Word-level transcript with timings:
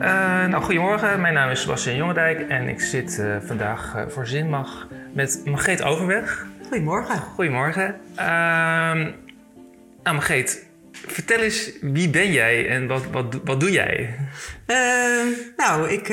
Uh, 0.00 0.46
nou, 0.46 0.62
goedemorgen, 0.62 1.20
mijn 1.20 1.34
naam 1.34 1.50
is 1.50 1.60
Sebastian 1.60 1.96
Jongendijk 1.96 2.48
en 2.48 2.68
ik 2.68 2.80
zit 2.80 3.18
uh, 3.20 3.36
vandaag 3.40 3.94
uh, 3.96 4.02
voor 4.08 4.26
Zinmag 4.26 4.88
met 5.12 5.42
Margreet 5.44 5.82
Overweg. 5.82 6.46
Goedemorgen. 6.68 7.18
Goedemorgen. 7.18 8.00
Ehm, 8.14 8.98
nou, 10.02 10.16
Margreet, 10.16 10.66
vertel 10.92 11.38
eens, 11.38 11.72
wie 11.80 12.10
ben 12.10 12.32
jij 12.32 12.68
en 12.68 12.86
wat, 12.86 13.06
wat, 13.06 13.40
wat 13.44 13.60
doe 13.60 13.70
jij? 13.70 14.16
Ehm, 14.66 15.26
nou, 15.56 15.88
ik, 15.88 16.04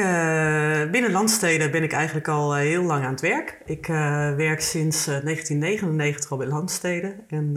binnen 0.91 1.11
Landsteden 1.11 1.71
ben 1.71 1.83
ik 1.83 1.91
eigenlijk 1.91 2.27
al 2.27 2.55
heel 2.55 2.83
lang 2.83 3.03
aan 3.03 3.11
het 3.11 3.21
werk. 3.21 3.57
Ik 3.65 3.85
werk 4.37 4.61
sinds 4.61 5.05
1999 5.05 6.31
al 6.31 6.37
bij 6.37 6.47
Landsteden 6.47 7.15
en 7.27 7.53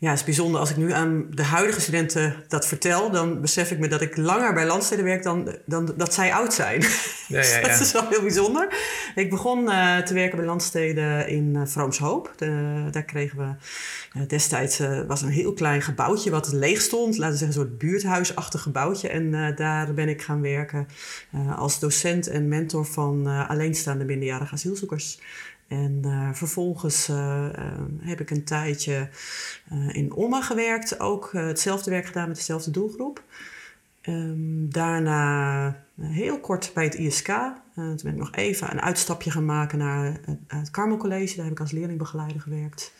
ja, 0.00 0.10
het 0.10 0.18
is 0.18 0.24
bijzonder. 0.24 0.60
Als 0.60 0.70
ik 0.70 0.76
nu 0.76 0.92
aan 0.92 1.26
de 1.30 1.42
huidige 1.42 1.80
studenten 1.80 2.34
dat 2.48 2.66
vertel, 2.66 3.10
dan 3.10 3.40
besef 3.40 3.70
ik 3.70 3.78
me 3.78 3.88
dat 3.88 4.00
ik 4.00 4.16
langer 4.16 4.54
bij 4.54 4.66
Landsteden 4.66 5.04
werk 5.04 5.22
dan, 5.22 5.56
dan 5.66 5.94
dat 5.96 6.14
zij 6.14 6.32
oud 6.32 6.54
zijn. 6.54 6.80
Ja, 7.28 7.42
ja, 7.42 7.56
ja. 7.60 7.68
dat 7.68 7.80
is 7.80 7.92
wel 7.92 8.08
heel 8.08 8.20
bijzonder. 8.20 8.74
Ik 9.14 9.30
begon 9.30 9.64
uh, 9.64 9.98
te 9.98 10.14
werken 10.14 10.36
bij 10.36 10.46
Landsteden 10.46 11.28
in 11.28 11.54
uh, 11.56 11.62
Vroomshoop. 11.64 12.32
De, 12.36 12.88
daar 12.90 13.04
kregen 13.04 13.38
we 13.38 13.44
uh, 14.20 14.28
destijds 14.28 14.80
was 15.06 15.22
een 15.22 15.28
heel 15.28 15.52
klein 15.52 15.82
gebouwtje 15.82 16.30
wat 16.30 16.52
leeg 16.52 16.80
stond. 16.80 17.16
Laten 17.16 17.32
we 17.32 17.38
zeggen 17.38 17.60
een 17.60 17.66
soort 17.66 17.78
buurthuisachtig 17.78 18.62
gebouwtje. 18.62 19.08
En 19.08 19.54
daar 19.56 19.94
ben 19.94 20.08
ik 20.08 20.22
gaan 20.22 20.40
werken 20.40 20.88
als 21.56 21.78
docent 21.78 22.26
en 22.26 22.48
mentor 22.48 22.86
van 22.86 23.46
alleenstaande 23.48 24.04
minderjarige 24.04 24.54
asielzoekers. 24.54 25.18
En 25.70 26.02
uh, 26.04 26.28
vervolgens 26.32 27.08
uh, 27.08 27.48
uh, 27.58 27.64
heb 28.00 28.20
ik 28.20 28.30
een 28.30 28.44
tijdje 28.44 29.08
in 29.88 30.12
OMA 30.12 30.42
gewerkt, 30.42 31.00
ook 31.00 31.32
hetzelfde 31.32 31.90
werk 31.90 32.06
gedaan 32.06 32.28
met 32.28 32.36
dezelfde 32.36 32.70
doelgroep. 32.70 33.22
Um, 34.02 34.70
daarna 34.70 35.84
heel 36.00 36.40
kort 36.40 36.70
bij 36.74 36.84
het 36.84 36.94
ISK. 36.94 37.26
toen 37.74 38.00
ben 38.02 38.12
ik 38.12 38.18
nog 38.18 38.34
even 38.34 38.70
een 38.70 38.80
uitstapje 38.80 39.30
gaan 39.30 39.44
maken 39.44 39.78
naar 39.78 40.04
het, 40.04 40.38
het 40.46 40.70
Carmel 40.70 40.96
College. 40.96 41.34
Daar 41.34 41.44
heb 41.44 41.54
ik 41.54 41.60
als 41.60 41.70
leerlingbegeleider 41.70 42.40
gewerkt. 42.40 42.92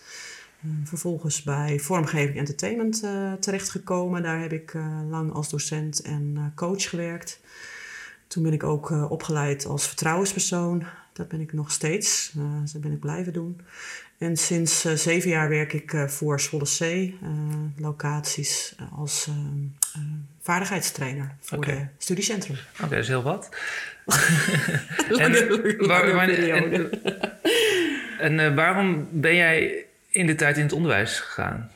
vervolgens 0.84 1.42
bij 1.42 1.78
Vormgeving 1.78 2.38
Entertainment 2.38 3.00
terechtgekomen. 3.40 4.22
Daar 4.22 4.40
heb 4.40 4.52
ik 4.52 4.74
lang 5.08 5.32
als 5.32 5.50
docent 5.50 6.00
en 6.00 6.52
coach 6.54 6.88
gewerkt. 6.88 7.40
Toen 8.30 8.42
ben 8.42 8.52
ik 8.52 8.62
ook 8.62 9.10
opgeleid 9.10 9.66
als 9.66 9.86
vertrouwenspersoon. 9.86 10.84
Dat 11.12 11.28
ben 11.28 11.40
ik 11.40 11.52
nog 11.52 11.70
steeds. 11.70 12.32
Uh, 12.36 12.44
dat 12.72 12.80
ben 12.80 12.92
ik 12.92 13.00
blijven 13.00 13.32
doen. 13.32 13.60
En 14.18 14.36
sinds 14.36 14.86
uh, 14.86 14.92
zeven 14.92 15.30
jaar 15.30 15.48
werk 15.48 15.72
ik 15.72 16.04
voor 16.06 16.40
Zwolle 16.40 16.64
C, 16.78 17.12
locaties 17.76 18.74
als 18.96 19.28
vaardigheidstrainer 20.40 21.34
voor 21.40 21.58
okay. 21.58 21.74
de 21.74 21.86
studiecentrum. 21.98 22.56
Oké, 22.56 22.84
okay, 22.84 22.88
dat 22.88 22.98
is 22.98 23.08
heel 23.08 23.22
wat. 23.22 23.48
en, 25.18 25.86
waar, 25.86 26.14
waar, 26.14 26.28
en, 26.28 26.90
en 28.18 28.54
waarom 28.54 29.08
ben 29.10 29.34
jij 29.34 29.86
in 30.08 30.26
de 30.26 30.34
tijd 30.34 30.56
in 30.56 30.62
het 30.62 30.72
onderwijs 30.72 31.20
gegaan? 31.20 31.70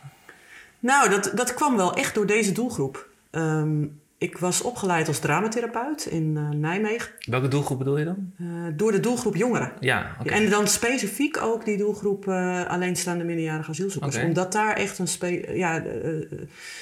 Nou, 0.84 1.10
dat, 1.10 1.32
dat 1.34 1.54
kwam 1.54 1.76
wel 1.76 1.94
echt 1.94 2.14
door 2.14 2.26
deze 2.26 2.52
doelgroep. 2.52 3.08
Um, 3.30 4.00
ik 4.18 4.38
was 4.38 4.62
opgeleid 4.62 5.08
als 5.08 5.18
dramatherapeut 5.18 6.06
in 6.06 6.36
uh, 6.36 6.48
Nijmegen. 6.48 7.10
Welke 7.20 7.48
doelgroep 7.48 7.78
bedoel 7.78 7.98
je 7.98 8.04
dan? 8.04 8.32
Uh, 8.38 8.48
door 8.76 8.92
de 8.92 9.00
doelgroep 9.00 9.36
jongeren. 9.36 9.72
Ja, 9.80 10.16
okay. 10.20 10.42
En 10.42 10.50
dan 10.50 10.68
specifiek 10.68 11.42
ook 11.42 11.64
die 11.64 11.76
doelgroep 11.76 12.26
uh, 12.26 12.66
alleenstaande 12.66 13.24
minderjarige 13.24 13.70
asielzoekers. 13.70 14.14
Okay. 14.14 14.26
Omdat 14.26 14.52
daar 14.52 14.76
echt 14.76 14.98
een 14.98 15.56
ja, 15.56 15.84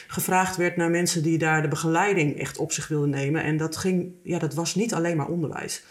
gevraagd 0.06 0.56
werd 0.56 0.76
naar 0.76 0.90
mensen 0.90 1.22
die 1.22 1.38
daar 1.38 1.62
de 1.62 1.68
begeleiding 1.68 2.38
echt 2.38 2.58
op 2.58 2.72
zich 2.72 2.88
wilden 2.88 3.10
nemen. 3.10 3.42
En 3.42 3.56
dat, 3.56 3.76
ging, 3.76 4.12
ja, 4.22 4.38
dat 4.38 4.54
was 4.54 4.74
niet 4.74 4.94
alleen 4.94 5.16
maar 5.16 5.28
onderwijs. 5.28 5.82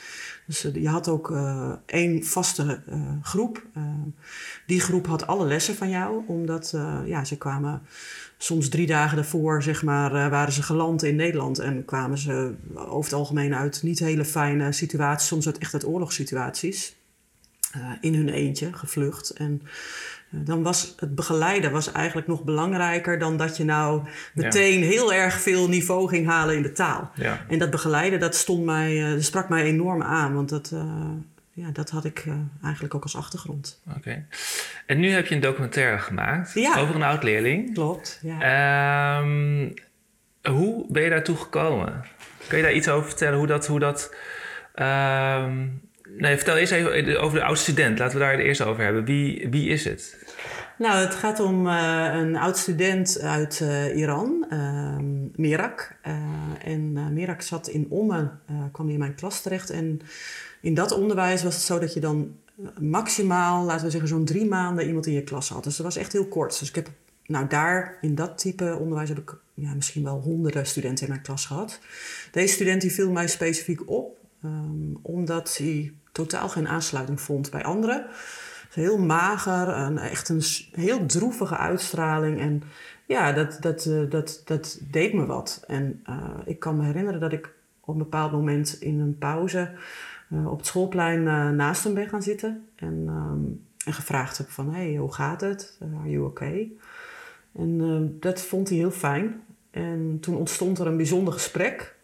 Dus 0.46 0.68
je 0.74 0.90
had 0.90 1.08
ook 1.08 1.34
één 1.86 2.24
vaste 2.24 2.82
groep. 3.22 3.66
die 4.66 4.80
groep 4.80 5.08
had 5.08 5.28
alle 5.28 5.46
lessen 5.46 5.76
van 5.76 5.90
jou, 5.90 6.24
omdat 6.28 6.78
ja, 7.06 7.24
ze 7.24 7.38
kwamen 7.38 7.82
soms 8.44 8.70
drie 8.70 8.88
dagen 8.88 9.16
daarvoor 9.16 9.64
zeg 9.64 9.84
maar, 9.84 10.14
uh, 10.14 10.28
waren 10.28 10.54
ze 10.54 10.64
geland 10.64 11.04
in 11.04 11.16
Nederland 11.16 11.60
en 11.60 11.86
kwamen 11.86 12.18
ze 12.18 12.54
over 12.76 13.04
het 13.04 13.20
algemeen 13.20 13.56
uit 13.56 13.84
niet 13.84 14.00
hele 14.00 14.26
fijne 14.26 14.72
situaties, 14.72 15.28
soms 15.28 15.46
uit 15.46 15.58
echt 15.58 15.74
uit 15.74 15.86
oorlogssituaties. 15.86 17.00
Uh, 17.78 17.92
in 18.02 18.16
hun 18.16 18.30
eentje 18.30 18.74
gevlucht. 18.74 19.30
En 19.30 19.62
uh, 20.32 20.40
dan 20.46 20.64
was 20.64 20.94
het 21.00 21.16
begeleiden 21.16 21.72
was 21.72 21.92
eigenlijk 21.92 22.28
nog 22.28 22.44
belangrijker 22.44 23.20
dan 23.20 23.38
dat 23.38 23.58
je 23.58 23.64
nou 23.64 24.02
meteen 24.34 24.80
ja. 24.80 24.86
heel 24.86 25.14
erg 25.14 25.42
veel 25.42 25.68
niveau 25.68 26.08
ging 26.08 26.28
halen 26.28 26.56
in 26.56 26.62
de 26.62 26.72
taal. 26.72 27.12
Ja. 27.16 27.46
En 27.48 27.60
dat 27.60 27.70
begeleiden, 27.70 28.20
dat 28.20 28.36
stond 28.36 28.66
mij, 28.66 29.14
dat 29.14 29.24
sprak 29.24 29.50
mij 29.50 29.64
enorm 29.64 30.04
aan. 30.04 30.34
Want 30.34 30.50
dat, 30.50 30.74
ja, 31.62 31.72
dat 31.72 31.90
had 31.90 32.06
ik 32.06 32.26
uh, 32.26 32.34
eigenlijk 32.64 32.96
ook 32.96 33.04
als 33.04 33.16
achtergrond. 33.16 33.82
Oké. 33.88 33.98
Okay. 33.98 34.26
En 34.86 35.00
nu 35.00 35.10
heb 35.10 35.28
je 35.28 35.36
een 35.36 35.42
documentaire 35.42 36.00
gemaakt 36.00 36.54
ja. 36.54 36.80
over 36.80 36.96
een 36.96 37.04
oud 37.04 37.24
leerling. 37.24 37.74
Klopt. 37.74 38.20
Ja. 38.22 39.20
Um, 39.20 39.74
hoe 40.50 40.86
ben 40.90 41.04
je 41.04 41.10
daartoe 41.10 41.36
gekomen? 41.36 42.06
Kun 42.48 42.58
je 42.58 42.64
daar 42.64 42.74
iets 42.74 42.90
over 42.90 43.10
vertellen? 43.10 43.38
Hoe 43.38 43.48
dat. 43.48 43.68
Hoe 43.68 43.80
dat 43.80 44.16
um, 44.76 45.82
nee, 46.18 46.36
vertel 46.36 46.58
eerst 46.58 46.72
even 46.72 47.22
over 47.22 47.40
de 47.40 47.46
oud 47.46 47.58
student. 47.58 48.00
Laten 48.00 48.18
we 48.18 48.24
daar 48.24 48.32
het 48.32 48.42
eerst 48.42 48.62
over 48.62 48.84
hebben. 48.84 49.06
Wie, 49.06 49.48
wie 49.50 49.70
is 49.70 49.84
het? 49.84 50.26
Nou, 50.78 51.00
het 51.00 51.16
gaat 51.16 51.40
om 51.40 51.68
uh, 51.68 52.10
een 52.14 52.36
oud 52.36 52.58
student 52.58 53.20
uit 53.20 53.60
uh, 53.64 53.98
Iran, 53.98 54.46
uh, 54.50 54.96
Merak. 55.36 55.96
en 56.64 57.14
Merak 57.14 57.42
zat 57.42 57.68
in 57.68 57.86
Ommen, 57.90 58.40
kwam 58.72 58.90
in 58.90 59.00
mijn 59.00 59.16
klas 59.16 59.42
terecht. 59.42 59.70
En 59.70 60.02
in 60.62 60.74
dat 60.74 60.92
onderwijs 60.92 61.44
was 61.44 61.56
het 61.56 61.64
zo 61.64 61.80
dat 61.80 61.94
je 61.94 62.00
dan 62.00 62.36
maximaal, 62.80 63.66
laten 63.66 63.86
we 63.86 63.92
zeggen, 63.92 64.10
zo'n 64.10 64.26
drie 64.26 64.46
maanden 64.46 64.86
iemand 64.86 65.06
in 65.06 65.14
je 65.14 65.24
klas 65.24 65.50
had. 65.50 65.64
Dus 65.64 65.76
dat 65.76 65.86
was 65.86 65.96
echt 65.96 66.14
heel 66.14 66.28
kort. 66.28 66.60
Dus 66.60 66.70
ik 66.70 66.76
heb, 66.76 66.90
nou 67.26 67.48
daar, 67.48 67.98
in 68.02 68.16
dat 68.16 68.38
type 68.38 68.78
onderwijs 68.80 69.10
heb 69.10 69.18
ik 69.18 69.36
ja, 69.54 69.74
misschien 69.74 70.04
wel 70.04 70.20
honderden 70.20 70.66
studenten 70.66 71.06
in 71.06 71.12
mijn 71.12 71.24
klas 71.24 71.46
gehad. 71.46 71.80
Deze 72.32 72.54
student 72.54 72.82
die 72.82 72.92
viel 72.92 73.12
mij 73.12 73.28
specifiek 73.28 73.90
op, 73.90 74.18
um, 74.44 75.00
omdat 75.02 75.58
hij 75.58 75.94
totaal 76.12 76.50
geen 76.50 76.68
aansluiting 76.68 77.22
vond 77.22 77.52
bij 77.52 77.64
anderen. 77.64 78.06
Heel 78.70 78.98
mager, 78.98 79.68
een, 79.68 79.98
echt 79.98 80.30
een 80.30 80.44
heel 80.72 81.06
droevige 81.06 81.58
uitstraling. 81.58 82.40
En 82.40 82.64
ja, 83.06 83.32
dat, 83.32 83.58
dat, 83.60 83.86
uh, 83.86 84.10
dat, 84.10 84.42
dat 84.46 84.80
deed 84.92 85.14
me 85.14 85.26
wat. 85.26 85.64
En 85.68 86.04
uh, 86.10 86.16
ik 86.46 86.60
kan 86.60 86.78
me 86.78 86.86
herinneren 86.86 87.20
dat 87.20 87.32
ik 87.32 87.54
op 87.80 87.94
een 87.94 87.98
bepaald 87.98 88.32
moment 88.32 88.78
in 88.80 89.00
een 89.00 89.18
pauze 89.18 89.72
op 90.46 90.58
het 90.58 90.68
schoolplein 90.68 91.22
uh, 91.22 91.50
naast 91.50 91.84
hem 91.84 91.94
ben 91.94 92.10
gaan 92.10 92.24
zitten. 92.24 92.68
En, 92.76 93.08
um, 93.08 93.66
en 93.86 93.94
gevraagd 93.94 94.38
heb 94.38 94.50
van, 94.50 94.74
hey, 94.74 94.96
hoe 94.96 95.14
gaat 95.14 95.42
het? 95.42 95.78
Uh, 95.84 96.00
are 96.00 96.10
you 96.10 96.26
okay? 96.26 96.72
En 97.52 98.18
dat 98.20 98.42
vond 98.42 98.70
hij 98.70 98.78
heel 98.78 98.92
fijn. 98.92 99.42
En 99.72 100.18
toen 100.22 100.36
ontstond 100.36 100.80
er 100.80 100.88
een 100.88 100.98
bijzonder 100.98 101.34
gesprek. 101.34 101.96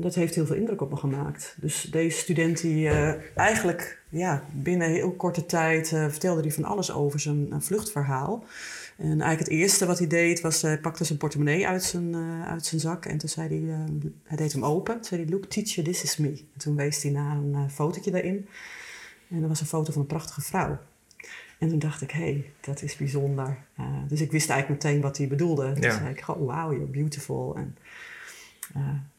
dat 0.00 0.14
heeft 0.14 0.34
heel 0.34 0.46
veel 0.46 0.56
indruk 0.56 0.80
op 0.80 0.90
me 0.90 0.96
gemaakt. 0.96 1.56
Dus 1.60 1.82
deze 1.82 2.18
student 2.18 2.60
die 2.60 2.88
eigenlijk 3.34 4.02
ja, 4.08 4.44
binnen 4.52 4.88
heel 4.88 5.12
korte 5.12 5.46
tijd 5.46 5.88
vertelde 5.88 6.40
hij 6.40 6.50
van 6.50 6.64
alles 6.64 6.92
over 6.92 7.20
zijn 7.20 7.62
vluchtverhaal. 7.62 8.44
En 8.96 9.20
eigenlijk 9.20 9.38
het 9.38 9.48
eerste 9.48 9.86
wat 9.86 9.98
hij 9.98 10.06
deed 10.06 10.40
was, 10.40 10.62
hij 10.62 10.78
pakte 10.78 11.04
zijn 11.04 11.18
portemonnee 11.18 11.66
uit 11.66 11.82
zijn, 11.82 12.12
uh, 12.12 12.48
uit 12.48 12.66
zijn 12.66 12.80
zak. 12.80 13.04
En 13.04 13.18
toen 13.18 13.28
zei 13.28 13.48
hij, 13.48 13.58
uh, 13.58 13.84
hij 14.22 14.36
deed 14.36 14.52
hem 14.52 14.64
open. 14.64 14.94
Toen 14.94 15.04
zei 15.04 15.22
hij, 15.22 15.30
look 15.30 15.44
teacher, 15.44 15.84
this 15.84 16.02
is 16.02 16.16
me. 16.16 16.28
En 16.28 16.58
toen 16.58 16.76
wees 16.76 17.02
hij 17.02 17.12
naar 17.12 17.36
een 17.36 17.52
uh, 17.52 17.68
fotootje 17.70 18.10
daarin. 18.10 18.48
En 19.28 19.40
dat 19.40 19.48
was 19.48 19.60
een 19.60 19.66
foto 19.66 19.92
van 19.92 20.00
een 20.00 20.06
prachtige 20.06 20.40
vrouw. 20.40 20.78
En 21.58 21.68
toen 21.68 21.78
dacht 21.78 22.02
ik, 22.02 22.10
hé, 22.10 22.22
hey, 22.22 22.50
dat 22.60 22.82
is 22.82 22.96
bijzonder. 22.96 23.58
dus 24.08 24.20
ik 24.20 24.30
wist 24.30 24.50
eigenlijk 24.50 24.82
meteen 24.82 25.00
wat 25.00 25.16
hij 25.16 25.28
bedoelde. 25.28 25.72
Toen 25.72 25.82
ja. 25.82 25.98
zei 25.98 26.10
ik, 26.10 26.28
oh, 26.28 26.36
wow, 26.36 26.72
you're 26.72 26.84
beautiful. 26.84 27.56
En 27.56 27.76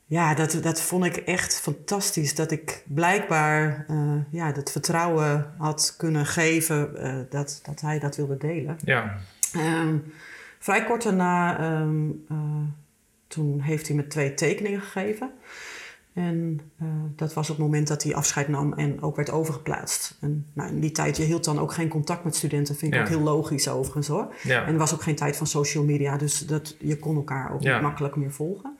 ja, 0.05 0.33
dat, 0.33 0.59
dat 0.61 0.81
vond 0.81 1.05
ik 1.05 1.17
echt 1.17 1.59
fantastisch. 1.59 2.35
Dat 2.35 2.51
ik 2.51 2.83
blijkbaar 2.87 3.85
ja, 4.29 4.51
dat 4.51 4.71
vertrouwen 4.71 5.53
had 5.57 5.95
kunnen 5.97 6.25
geven 6.25 6.89
dat, 7.29 7.59
dat 7.63 7.81
hij 7.81 7.99
dat 7.99 8.15
wilde 8.15 8.37
delen. 8.37 8.77
Ja. 8.83 9.17
Um, 9.55 10.03
vrij 10.59 10.83
kort 10.83 11.03
daarna, 11.03 11.59
um, 11.81 12.25
uh, 12.31 12.37
toen 13.27 13.59
heeft 13.59 13.87
hij 13.87 13.95
me 13.95 14.07
twee 14.07 14.33
tekeningen 14.33 14.81
gegeven. 14.81 15.31
En 16.13 16.59
uh, 16.81 16.87
dat 17.15 17.33
was 17.33 17.49
op 17.49 17.55
het 17.55 17.65
moment 17.65 17.87
dat 17.87 18.03
hij 18.03 18.15
afscheid 18.15 18.47
nam 18.47 18.73
en 18.73 19.01
ook 19.01 19.15
werd 19.15 19.29
overgeplaatst. 19.31 20.17
En 20.21 20.45
nou, 20.53 20.69
in 20.69 20.79
die 20.79 20.91
tijd, 20.91 21.17
je 21.17 21.23
hield 21.23 21.43
dan 21.43 21.59
ook 21.59 21.73
geen 21.73 21.87
contact 21.89 22.23
met 22.23 22.35
studenten. 22.35 22.75
Vind 22.75 22.91
ik 22.93 22.97
Ja. 22.97 23.03
ook 23.03 23.09
heel 23.11 23.21
logisch 23.21 23.69
overigens 23.69 24.07
hoor. 24.07 24.33
Ja. 24.43 24.65
En 24.65 24.73
er 24.73 24.79
was 24.79 24.93
ook 24.93 25.01
geen 25.01 25.15
tijd 25.15 25.37
van 25.37 25.47
social 25.47 25.83
media, 25.83 26.17
dus 26.17 26.39
dat, 26.39 26.75
je 26.79 26.97
kon 26.99 27.15
elkaar 27.15 27.53
ook 27.53 27.61
Ja. 27.61 27.73
niet 27.73 27.81
makkelijk 27.81 28.15
meer 28.15 28.31
volgen. 28.31 28.76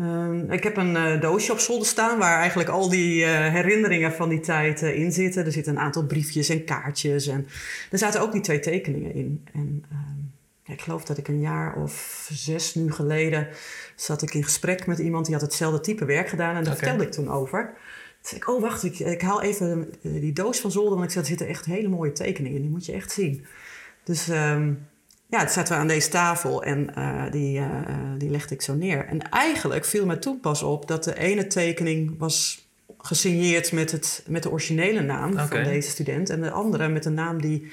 Ehm, 0.00 0.52
ik 0.52 0.62
heb 0.62 0.76
een 0.76 0.96
eh, 0.96 1.20
doosje 1.20 1.52
op 1.52 1.58
zolder 1.58 1.86
staan 1.86 2.18
waar 2.18 2.38
eigenlijk 2.38 2.68
al 2.68 2.88
die 2.88 3.24
eh, 3.24 3.52
herinneringen 3.52 4.12
van 4.12 4.28
die 4.28 4.40
tijd 4.40 4.82
eh, 4.82 4.98
in 4.98 5.12
zitten. 5.12 5.44
Er 5.44 5.52
zitten 5.52 5.72
een 5.72 5.82
aantal 5.82 6.06
briefjes 6.06 6.48
en 6.48 6.64
kaartjes 6.64 7.26
en 7.26 7.46
er 7.90 7.98
zaten 7.98 8.20
ook 8.20 8.32
die 8.32 8.40
twee 8.40 8.60
tekeningen 8.60 9.14
in. 9.14 9.46
En 9.52 9.84
ehm, 9.90 10.72
ik 10.72 10.80
geloof 10.80 11.04
dat 11.04 11.18
ik 11.18 11.28
een 11.28 11.40
jaar 11.40 11.76
of 11.76 12.26
zes 12.32 12.74
nu 12.74 12.92
geleden 12.92 13.48
zat 13.94 14.22
ik 14.22 14.34
in 14.34 14.44
gesprek 14.44 14.86
met 14.86 14.98
iemand 14.98 15.24
die 15.24 15.34
had 15.34 15.44
hetzelfde 15.44 15.80
type 15.80 16.04
werk 16.04 16.28
gedaan. 16.28 16.56
En 16.56 16.64
daar 16.64 16.76
vertelde 16.76 17.04
ik 17.04 17.12
toen 17.12 17.30
over. 17.30 17.64
Toen 17.64 18.28
zei 18.28 18.40
ik, 18.40 18.48
oh 18.48 18.60
wacht, 18.60 18.84
ik, 18.84 18.98
ik 18.98 19.20
haal 19.20 19.42
even 19.42 19.92
die 20.02 20.32
doos 20.32 20.60
van 20.60 20.70
zolder. 20.70 20.92
Want 20.92 21.04
ik 21.04 21.10
zei, 21.10 21.22
er 21.22 21.30
zitten 21.30 21.48
echt 21.48 21.64
hele 21.64 21.88
mooie 21.88 22.12
tekeningen 22.12 22.56
in. 22.56 22.62
Die 22.62 22.70
moet 22.70 22.86
je 22.86 22.92
echt 22.92 23.12
zien. 23.12 23.46
Dus 24.04 24.28
um, 24.28 24.86
ja, 25.30 25.38
toen 25.38 25.48
zaten 25.48 25.74
we 25.74 25.80
aan 25.80 25.88
deze 25.88 26.08
tafel 26.08 26.62
en 26.62 26.90
uh, 26.98 27.30
die, 27.30 27.58
uh, 27.58 27.66
die 28.18 28.30
legde 28.30 28.54
ik 28.54 28.62
zo 28.62 28.74
neer. 28.74 29.06
En 29.06 29.30
eigenlijk 29.30 29.84
viel 29.84 30.06
me 30.06 30.18
toen 30.18 30.40
pas 30.40 30.62
op 30.62 30.88
dat 30.88 31.04
de 31.04 31.18
ene 31.18 31.46
tekening 31.46 32.14
was 32.18 32.68
gesigneerd 32.98 33.72
met, 33.72 33.90
het, 33.90 34.24
met 34.26 34.42
de 34.42 34.50
originele 34.50 35.00
naam 35.00 35.38
van 35.38 35.62
deze 35.62 35.90
student. 35.90 36.30
En 36.30 36.40
de 36.40 36.50
andere 36.50 36.88
met 36.88 37.02
de 37.02 37.10
naam 37.10 37.40
die, 37.40 37.72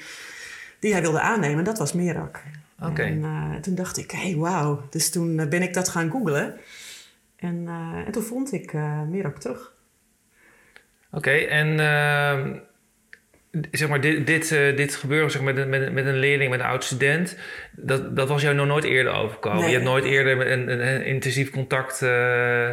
die 0.78 0.92
hij 0.92 1.00
wilde 1.00 1.20
aannemen. 1.20 1.64
Dat 1.64 1.78
was 1.78 1.92
Merak. 1.92 2.42
Okay. 2.82 3.06
En 3.06 3.18
uh, 3.18 3.54
toen 3.54 3.74
dacht 3.74 3.96
ik, 3.96 4.10
hé, 4.10 4.18
hey, 4.18 4.36
wauw. 4.36 4.82
Dus 4.90 5.10
toen 5.10 5.36
ben 5.36 5.62
ik 5.62 5.74
dat 5.74 5.88
gaan 5.88 6.10
googlen. 6.10 6.56
En, 7.36 7.68
en 8.06 8.12
toen 8.12 8.22
vond 8.22 8.52
ik 8.52 8.72
Merak 9.08 9.38
terug. 9.38 9.72
Oké, 11.10 11.16
okay, 11.16 11.46
en 11.46 11.80
ehm, 11.80 12.58
zeg 13.70 13.88
maar, 13.88 14.00
dit, 14.00 14.26
dit, 14.26 14.50
uh, 14.50 14.76
dit 14.76 14.94
gebeuren 14.94 15.30
zeg 15.30 15.42
maar, 15.42 15.54
met, 15.54 15.68
met, 15.68 15.92
met 15.92 16.06
een 16.06 16.18
leerling, 16.18 16.50
met 16.50 16.60
een 16.60 16.66
oud 16.66 16.84
student, 16.84 17.38
dat, 17.72 18.16
dat 18.16 18.28
was 18.28 18.42
jou 18.42 18.54
nog 18.54 18.66
nooit 18.66 18.84
eerder 18.84 19.12
overkomen. 19.12 19.58
Nee. 19.58 19.68
Je 19.68 19.74
hebt 19.74 19.88
nooit 19.88 20.04
eerder 20.04 20.50
een, 20.50 20.70
een, 20.70 20.88
een 20.88 21.04
intensief 21.04 21.50
contact 21.50 22.02
uh, 22.02 22.70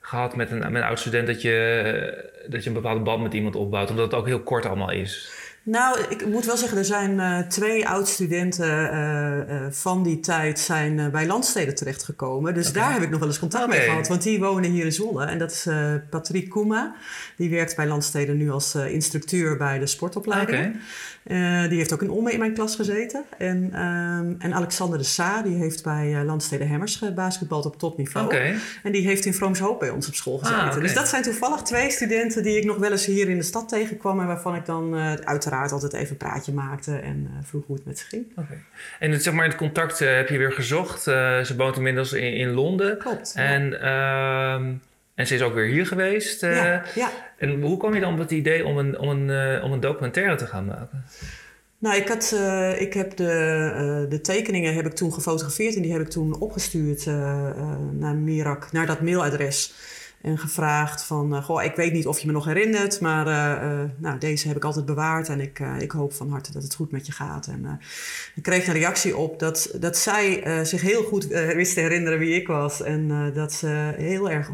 gehad 0.00 0.36
met 0.36 0.50
een, 0.50 0.58
met 0.58 0.74
een 0.74 0.82
oud 0.82 0.98
student 0.98 1.26
dat 1.26 1.42
je, 1.42 2.28
dat 2.46 2.62
je 2.62 2.68
een 2.68 2.74
bepaalde 2.74 3.00
band 3.00 3.22
met 3.22 3.34
iemand 3.34 3.56
opbouwt, 3.56 3.90
omdat 3.90 4.04
het 4.04 4.14
ook 4.14 4.26
heel 4.26 4.42
kort 4.42 4.66
allemaal 4.66 4.90
is. 4.90 5.30
Nou, 5.70 5.98
ik 6.08 6.26
moet 6.26 6.44
wel 6.44 6.56
zeggen, 6.56 6.78
er 6.78 6.84
zijn 6.84 7.18
uh, 7.18 7.38
twee 7.38 7.88
oud-studenten 7.88 8.94
uh, 8.94 9.36
uh, 9.36 9.66
van 9.70 10.02
die 10.02 10.20
tijd 10.20 10.58
zijn 10.58 11.10
bij 11.10 11.26
Landsteden 11.26 11.74
terechtgekomen. 11.74 12.54
Dus 12.54 12.68
okay. 12.68 12.82
daar 12.82 12.92
heb 12.92 13.02
ik 13.02 13.10
nog 13.10 13.18
wel 13.18 13.28
eens 13.28 13.38
contact 13.38 13.64
okay. 13.64 13.78
mee 13.78 13.88
gehad, 13.88 14.08
want 14.08 14.22
die 14.22 14.38
wonen 14.38 14.70
hier 14.70 14.84
in 14.84 14.92
Zwolle. 14.92 15.24
En 15.24 15.38
dat 15.38 15.50
is 15.50 15.68
Patrick 16.10 16.48
Koema. 16.48 16.94
Die 17.36 17.50
werkt 17.50 17.76
bij 17.76 17.86
Landsteden 17.86 18.36
nu 18.36 18.50
als 18.50 18.74
instructeur 18.74 19.56
bij 19.56 19.78
de 19.78 19.86
sportopleiding. 19.86 20.76
Okay. 21.24 21.68
die 21.68 21.78
heeft 21.78 21.92
ook 21.92 22.02
in 22.02 22.10
Omme 22.10 22.32
in 22.32 22.38
mijn 22.38 22.54
klas 22.54 22.76
gezeten. 22.76 23.24
En, 23.38 23.56
um, 23.82 24.36
en 24.38 24.54
Alexander 24.54 24.98
de 24.98 25.04
Sa, 25.04 25.42
die 25.42 25.56
heeft 25.56 25.82
bij 25.82 26.24
Landsteden 26.24 26.68
Hemmers 26.68 26.96
gebasketbald 26.96 27.66
op 27.66 27.78
topniveau. 27.78 28.36
En 28.82 28.92
die 28.92 29.06
heeft 29.06 29.24
in 29.24 29.34
Vroomshoop 29.34 29.80
bij 29.80 29.90
ons 29.90 30.08
op 30.08 30.14
school 30.14 30.38
gezeten. 30.38 30.60
Ah, 30.60 30.80
dus 30.80 30.94
dat 30.94 31.08
zijn 31.08 31.22
toevallig 31.22 31.62
twee 31.62 31.90
studenten 31.90 32.42
die 32.42 32.56
ik 32.56 32.64
nog 32.64 32.76
wel 32.76 32.90
eens 32.90 33.06
hier 33.06 33.28
in 33.28 33.36
de 33.36 33.44
stad 33.44 33.68
tegenkwam. 33.68 34.20
En 34.20 34.26
waarvan 34.26 34.54
ik 34.54 34.66
dan 34.66 34.94
uiteraard 35.24 35.56
altijd 35.58 35.92
even 35.92 36.10
een 36.10 36.16
praatje 36.16 36.52
maakte 36.52 36.96
en 36.96 37.30
uh, 37.30 37.38
vroeg 37.42 37.66
hoe 37.66 37.76
het 37.76 37.84
met 37.84 37.98
ze 37.98 38.04
ging. 38.06 38.26
Okay. 38.36 38.62
En 38.98 39.10
het, 39.10 39.22
zeg 39.22 39.34
maar, 39.34 39.44
het 39.44 39.56
contact 39.56 40.00
uh, 40.00 40.14
heb 40.14 40.28
je 40.28 40.38
weer 40.38 40.52
gezocht. 40.52 41.06
Uh, 41.06 41.40
ze 41.40 41.56
woont 41.56 41.76
inmiddels 41.76 42.12
in, 42.12 42.32
in 42.32 42.48
Londen. 42.48 42.98
Klopt. 42.98 43.32
En, 43.36 43.70
ja. 43.70 44.54
en 45.14 45.26
ze 45.26 45.34
is 45.34 45.42
ook 45.42 45.54
weer 45.54 45.66
hier 45.66 45.86
geweest. 45.86 46.40
ja, 46.40 46.82
ja. 46.94 47.10
En 47.38 47.60
hoe 47.60 47.76
kwam 47.76 47.94
je 47.94 48.00
dan 48.00 48.12
op 48.12 48.18
het 48.18 48.30
idee 48.30 48.64
om 48.64 48.78
een, 48.78 48.98
om 48.98 49.08
een, 49.08 49.62
om 49.62 49.72
een 49.72 49.80
documentaire 49.80 50.36
te 50.36 50.46
gaan 50.46 50.64
maken? 50.64 51.04
Nou, 51.78 51.96
ik, 51.96 52.08
had, 52.08 52.30
uh, 52.34 52.80
ik 52.80 52.94
heb 52.94 53.16
de, 53.16 53.24
uh, 54.04 54.10
de 54.10 54.20
tekeningen 54.20 54.74
heb 54.74 54.86
ik 54.86 54.92
toen 54.92 55.12
gefotografeerd 55.12 55.76
en 55.76 55.82
die 55.82 55.92
heb 55.92 56.00
ik 56.00 56.08
toen 56.08 56.40
opgestuurd 56.40 57.06
uh, 57.06 57.14
naar 57.92 58.14
Mirak, 58.14 58.72
naar 58.72 58.86
dat 58.86 59.00
mailadres. 59.00 59.74
En 60.22 60.38
gevraagd 60.38 61.04
van, 61.04 61.42
goh, 61.42 61.62
ik 61.62 61.76
weet 61.76 61.92
niet 61.92 62.06
of 62.06 62.18
je 62.18 62.26
me 62.26 62.32
nog 62.32 62.44
herinnert, 62.44 63.00
maar 63.00 63.24
nou, 63.96 64.18
deze 64.18 64.46
heb 64.48 64.56
ik 64.56 64.64
altijd 64.64 64.84
bewaard 64.84 65.28
en 65.28 65.40
ik, 65.40 65.58
ik 65.78 65.90
hoop 65.90 66.12
van 66.12 66.30
harte 66.30 66.52
dat 66.52 66.62
het 66.62 66.74
goed 66.74 66.90
met 66.90 67.06
je 67.06 67.12
gaat. 67.12 67.46
En 67.46 67.80
ik 68.34 68.42
kreeg 68.42 68.66
een 68.66 68.72
reactie 68.72 69.16
op 69.16 69.38
dat, 69.38 69.74
dat 69.80 69.96
zij 69.96 70.42
zich 70.64 70.80
heel 70.80 71.02
goed 71.02 71.26
wist 71.26 71.74
te 71.74 71.80
herinneren 71.80 72.18
wie 72.18 72.34
ik 72.34 72.46
was 72.46 72.82
en 72.82 73.32
dat 73.34 73.52
ze 73.52 73.94
heel 73.96 74.30
erg 74.30 74.50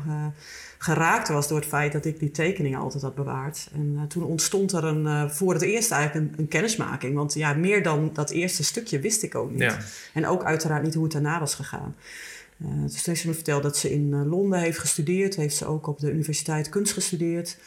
geraakt 0.84 1.28
was 1.28 1.48
door 1.48 1.58
het 1.58 1.68
feit 1.68 1.92
dat 1.92 2.04
ik 2.04 2.18
die 2.18 2.30
tekeningen 2.30 2.78
altijd 2.78 3.02
had 3.02 3.14
bewaard. 3.14 3.68
En 3.72 3.92
uh, 3.96 4.02
toen 4.02 4.22
ontstond 4.22 4.72
er 4.72 4.84
een, 4.84 5.04
uh, 5.04 5.28
voor 5.30 5.52
het 5.52 5.62
eerst 5.62 5.90
eigenlijk 5.90 6.24
een, 6.24 6.38
een, 6.38 6.48
kennismaking. 6.48 7.14
Want 7.14 7.34
ja, 7.34 7.54
meer 7.54 7.82
dan 7.82 8.10
dat 8.12 8.30
eerste 8.30 8.64
stukje 8.64 8.98
wist 8.98 9.22
ik 9.22 9.34
ook 9.34 9.50
niet. 9.50 9.60
Ja. 9.60 9.78
En 10.12 10.26
ook 10.26 10.44
uiteraard 10.44 10.82
niet 10.82 10.94
hoe 10.94 11.02
het 11.02 11.12
daarna 11.12 11.40
was 11.40 11.54
gegaan. 11.54 11.94
Uh, 12.58 12.82
dus 12.82 13.04
heeft 13.04 13.20
ze 13.20 13.34
verteld 13.34 13.62
dat 13.62 13.76
ze 13.76 13.92
in 13.92 14.26
Londen 14.26 14.58
heeft 14.58 14.78
gestudeerd. 14.78 15.36
Heeft 15.36 15.56
ze 15.56 15.66
ook 15.66 15.86
op 15.86 15.98
de 15.98 16.10
universiteit 16.10 16.68
kunst 16.68 16.92
gestudeerd. 16.92 17.58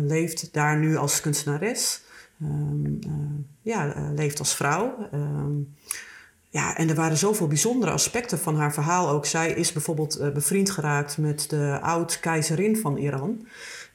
leeft 0.00 0.52
daar 0.52 0.78
nu 0.78 0.96
als 0.96 1.20
kunstenares. 1.20 2.00
Um, 2.42 2.98
ja, 3.62 4.10
leeft 4.14 4.38
als 4.38 4.54
vrouw. 4.54 5.08
Um, 5.14 5.74
ja, 6.48 6.76
en 6.76 6.88
er 6.88 6.94
waren 6.94 7.16
zoveel 7.16 7.46
bijzondere 7.46 7.92
aspecten 7.92 8.38
van 8.38 8.56
haar 8.56 8.72
verhaal 8.72 9.08
ook. 9.08 9.26
Zij 9.26 9.52
is 9.52 9.72
bijvoorbeeld 9.72 10.32
bevriend 10.34 10.70
geraakt 10.70 11.18
met 11.18 11.50
de 11.50 11.78
oud-keizerin 11.80 12.76
van 12.76 12.96
Iran. 12.96 13.46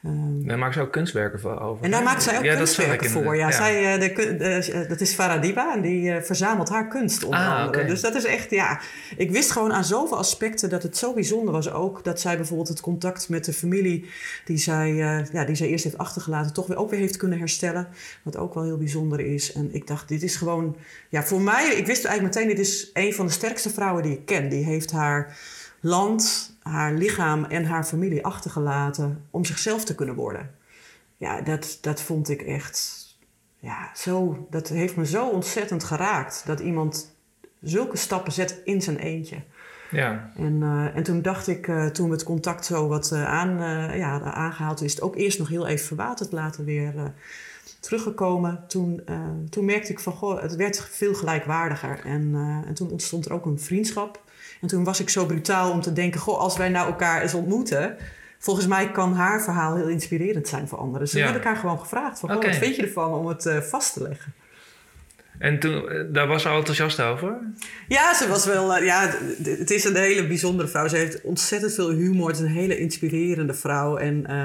Um, 0.06 0.48
daar 0.48 0.58
maakt 0.58 0.74
ze 0.74 0.82
ook 0.82 0.92
kunstwerken 0.92 1.40
voor 1.40 1.60
over. 1.60 1.84
En 1.84 1.92
daar 1.92 2.04
maakt 2.04 2.24
zij 2.24 2.38
ook 2.38 2.44
ja, 2.44 2.56
kunstwerken 2.56 3.10
voor. 3.10 3.36
Ja, 3.36 3.48
ja. 3.48 3.52
Zij, 3.52 3.94
uh, 3.96 4.00
de, 4.00 4.36
de, 4.38 4.86
dat 4.88 5.02
is 5.02 5.14
Farah 5.14 5.42
Diba 5.42 5.74
en 5.74 5.82
die 5.82 6.04
uh, 6.04 6.22
verzamelt 6.22 6.70
haar 6.70 6.88
kunst 6.88 7.24
onder 7.24 7.40
ah, 7.40 7.50
andere. 7.50 7.68
Okay. 7.68 7.86
Dus 7.86 8.02
dat 8.02 8.16
is 8.16 8.26
echt, 8.26 8.50
ja... 8.50 8.80
Ik 9.18 9.32
wist 9.32 9.52
gewoon 9.52 9.74
aan 9.74 9.84
zoveel 9.84 10.18
aspecten 10.18 10.70
dat 10.70 10.84
het 10.84 10.98
zo 10.98 11.14
bijzonder 11.14 11.54
was 11.54 11.72
ook... 11.72 12.04
dat 12.04 12.20
zij 12.20 12.36
bijvoorbeeld 12.36 12.68
het 12.68 12.82
contact 12.82 13.30
met 13.30 13.46
de 13.46 13.54
familie... 13.54 14.10
die 14.46 14.58
zij, 14.58 14.92
uh, 14.92 15.26
ja, 15.32 15.46
die 15.46 15.56
zij 15.56 15.68
eerst 15.68 15.84
heeft 15.84 15.98
achtergelaten... 15.98 16.54
toch 16.54 16.68
weer 16.68 16.78
ook 16.78 16.90
weer 16.90 17.00
heeft 17.00 17.18
kunnen 17.18 17.40
herstellen. 17.40 17.88
Wat 18.24 18.38
ook 18.38 18.54
wel 18.54 18.64
heel 18.64 18.78
bijzonder 18.78 19.20
is. 19.20 19.54
En 19.54 19.70
ik 19.74 19.88
dacht, 19.88 20.08
dit 20.08 20.24
is 20.24 20.36
gewoon... 20.36 20.76
Ja, 21.10 21.24
voor 21.24 21.42
mij... 21.42 21.66
Ik 21.66 21.86
wist 21.86 22.06
eigenlijk 22.06 22.36
meteen, 22.36 22.56
dit 22.56 22.66
is 22.66 22.90
een 22.94 23.14
van 23.14 23.26
de 23.26 23.32
sterkste 23.32 23.70
vrouwen 23.70 24.04
die 24.04 24.14
ik 24.14 24.26
ken. 24.26 24.50
Die 24.50 24.64
heeft 24.64 24.92
haar 24.92 25.38
land, 25.82 26.54
haar 26.62 26.94
lichaam 26.94 27.44
en 27.44 27.66
haar 27.66 27.84
familie 27.84 28.26
achtergelaten 28.26 29.26
om 29.30 29.46
zichzelf 29.46 29.86
te 29.86 29.96
kunnen 29.96 30.16
worden. 30.16 30.52
Ja, 31.18 31.42
dat, 31.42 31.78
dat 31.82 32.02
vond 32.02 32.30
ik 32.30 32.42
echt. 32.42 33.00
Ja, 33.60 33.92
zo, 33.96 34.48
dat 34.50 34.68
heeft 34.68 34.96
me 34.96 35.06
zo 35.06 35.28
ontzettend 35.28 35.84
geraakt. 35.84 36.44
Dat 36.46 36.60
iemand 36.60 37.16
zulke 37.62 37.98
stappen 37.98 38.32
zet 38.32 38.62
in 38.64 38.82
zijn 38.82 38.98
eentje. 38.98 39.44
Ja. 39.92 40.32
En, 40.36 40.62
uh, 40.62 40.96
en 40.96 41.04
toen 41.04 41.22
dacht 41.22 41.48
ik, 41.48 41.68
uh, 41.68 41.86
toen 41.86 42.08
we 42.08 42.14
het 42.14 42.24
contact 42.24 42.66
zo 42.66 42.88
wat 42.88 43.12
uh, 43.14 43.26
aan, 43.26 43.50
ja, 43.98 44.22
aangehaald 44.22 44.82
is, 44.82 44.94
het 44.94 45.02
ook 45.02 45.16
eerst 45.16 45.40
nog 45.40 45.48
heel 45.48 45.68
even 45.68 45.86
verwaterd, 45.86 46.32
later 46.32 46.66
weer 46.66 46.94
teruggekomen. 47.80 48.64
Toen, 48.68 49.02
toen 49.50 49.66
merkte 49.66 49.92
ik 49.92 50.00
van, 50.00 50.14
goh, 50.14 50.42
het 50.42 50.56
werd 50.56 50.88
veel 50.90 51.14
gelijkwaardiger. 51.14 52.06
En, 52.06 52.36
en 52.68 52.74
toen 52.74 52.90
ontstond 52.90 53.26
er 53.26 53.34
ook 53.34 53.46
een 53.46 53.60
vriendschap. 53.60 54.24
En 54.62 54.68
toen 54.68 54.84
was 54.84 55.00
ik 55.00 55.10
zo 55.10 55.26
brutaal 55.26 55.72
om 55.72 55.82
te 55.82 55.94
denken: 55.94 56.20
goh, 56.20 56.40
als 56.40 56.58
wij 56.58 56.70
nou 56.70 56.88
elkaar 56.88 57.22
eens 57.22 57.34
ontmoeten. 57.34 57.98
Volgens 58.40 58.68
mij 58.68 58.92
kan 58.92 59.14
haar 59.14 59.44
verhaal 59.44 59.76
heel 59.76 59.88
inspirerend 59.88 60.48
zijn 60.48 60.68
voor 60.68 60.78
anderen. 60.78 61.00
Dus 61.00 61.12
ja. 61.12 61.26
heb 61.26 61.36
ik 61.36 61.44
haar 61.44 61.56
gewoon 61.56 61.80
gevraagd: 61.80 62.20
van, 62.20 62.36
okay. 62.36 62.50
wat 62.50 62.60
vind 62.60 62.76
je 62.76 62.82
ervan 62.82 63.14
om 63.14 63.28
het 63.28 63.46
uh, 63.46 63.58
vast 63.58 63.94
te 63.94 64.02
leggen? 64.02 64.34
En 65.38 65.60
toen, 65.60 66.08
daar 66.12 66.28
was 66.28 66.42
ze 66.42 66.50
al 66.50 66.58
enthousiast 66.58 67.02
over? 67.02 67.38
Ja, 67.88 68.14
ze 68.14 68.28
was 68.28 68.46
wel. 68.46 68.78
Uh, 68.78 68.86
ja, 68.86 69.14
het 69.44 69.72
is 69.72 69.84
een 69.84 69.96
hele 69.96 70.28
bijzondere 70.28 70.68
vrouw. 70.68 70.88
Ze 70.88 70.96
heeft 70.96 71.22
ontzettend 71.22 71.74
veel 71.74 71.90
humor. 71.90 72.28
Het 72.28 72.36
is 72.36 72.42
een 72.42 72.52
hele 72.52 72.78
inspirerende 72.78 73.54
vrouw. 73.54 73.98
En 73.98 74.26
uh, 74.30 74.44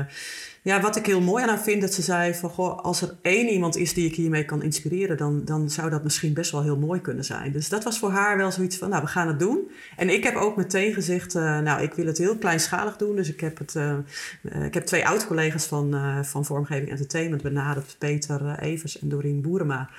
ja, 0.66 0.80
wat 0.80 0.96
ik 0.96 1.06
heel 1.06 1.20
mooi 1.20 1.42
aan 1.42 1.49
haar 1.49 1.62
vind, 1.62 1.80
dat 1.80 1.94
ze 1.94 2.02
zei 2.02 2.35
van... 2.35 2.50
Goh, 2.50 2.78
als 2.78 3.02
er 3.02 3.16
één 3.23 3.49
iemand 3.49 3.76
is 3.76 3.94
die 3.94 4.06
ik 4.06 4.14
hiermee 4.14 4.44
kan 4.44 4.62
inspireren... 4.62 5.16
Dan, 5.16 5.44
dan 5.44 5.70
zou 5.70 5.90
dat 5.90 6.02
misschien 6.02 6.35
best 6.35 6.50
wel 6.50 6.62
heel 6.62 6.76
mooi 6.76 7.00
kunnen 7.00 7.25
zijn. 7.25 7.52
Dus 7.52 7.68
dat 7.68 7.85
was 7.85 7.99
voor 7.99 8.11
haar 8.11 8.37
wel 8.37 8.50
zoiets 8.50 8.76
van, 8.76 8.88
nou, 8.88 9.02
we 9.02 9.08
gaan 9.08 9.28
het 9.28 9.38
doen. 9.38 9.70
En 9.96 10.08
ik 10.08 10.25
heb 10.25 10.35
ook 10.35 10.56
meteen 10.56 10.94
gezegd, 10.94 11.35
uh, 11.35 11.58
nou, 11.58 11.82
ik 11.82 11.94
wil 11.94 12.06
het 12.06 12.18
heel 12.18 12.37
kleinschalig 12.37 12.96
doen. 12.96 13.16
Dus 13.16 13.28
ik 13.28 13.40
heb, 13.40 13.58
het, 13.58 13.75
uh, 13.75 13.92
uh, 14.42 14.64
ik 14.64 14.75
heb 14.75 14.87
twee 14.87 15.06
oud-collega's 15.06 15.66
van, 15.66 16.25
van 16.25 16.44
Vormgeving 16.44 16.90
Entertainment 16.90 17.42
benaderd. 17.42 17.96
Peter 17.99 18.58
Evers 18.58 18.99
en 18.99 19.08
Doreen 19.08 19.42
Boerema. 19.42 19.90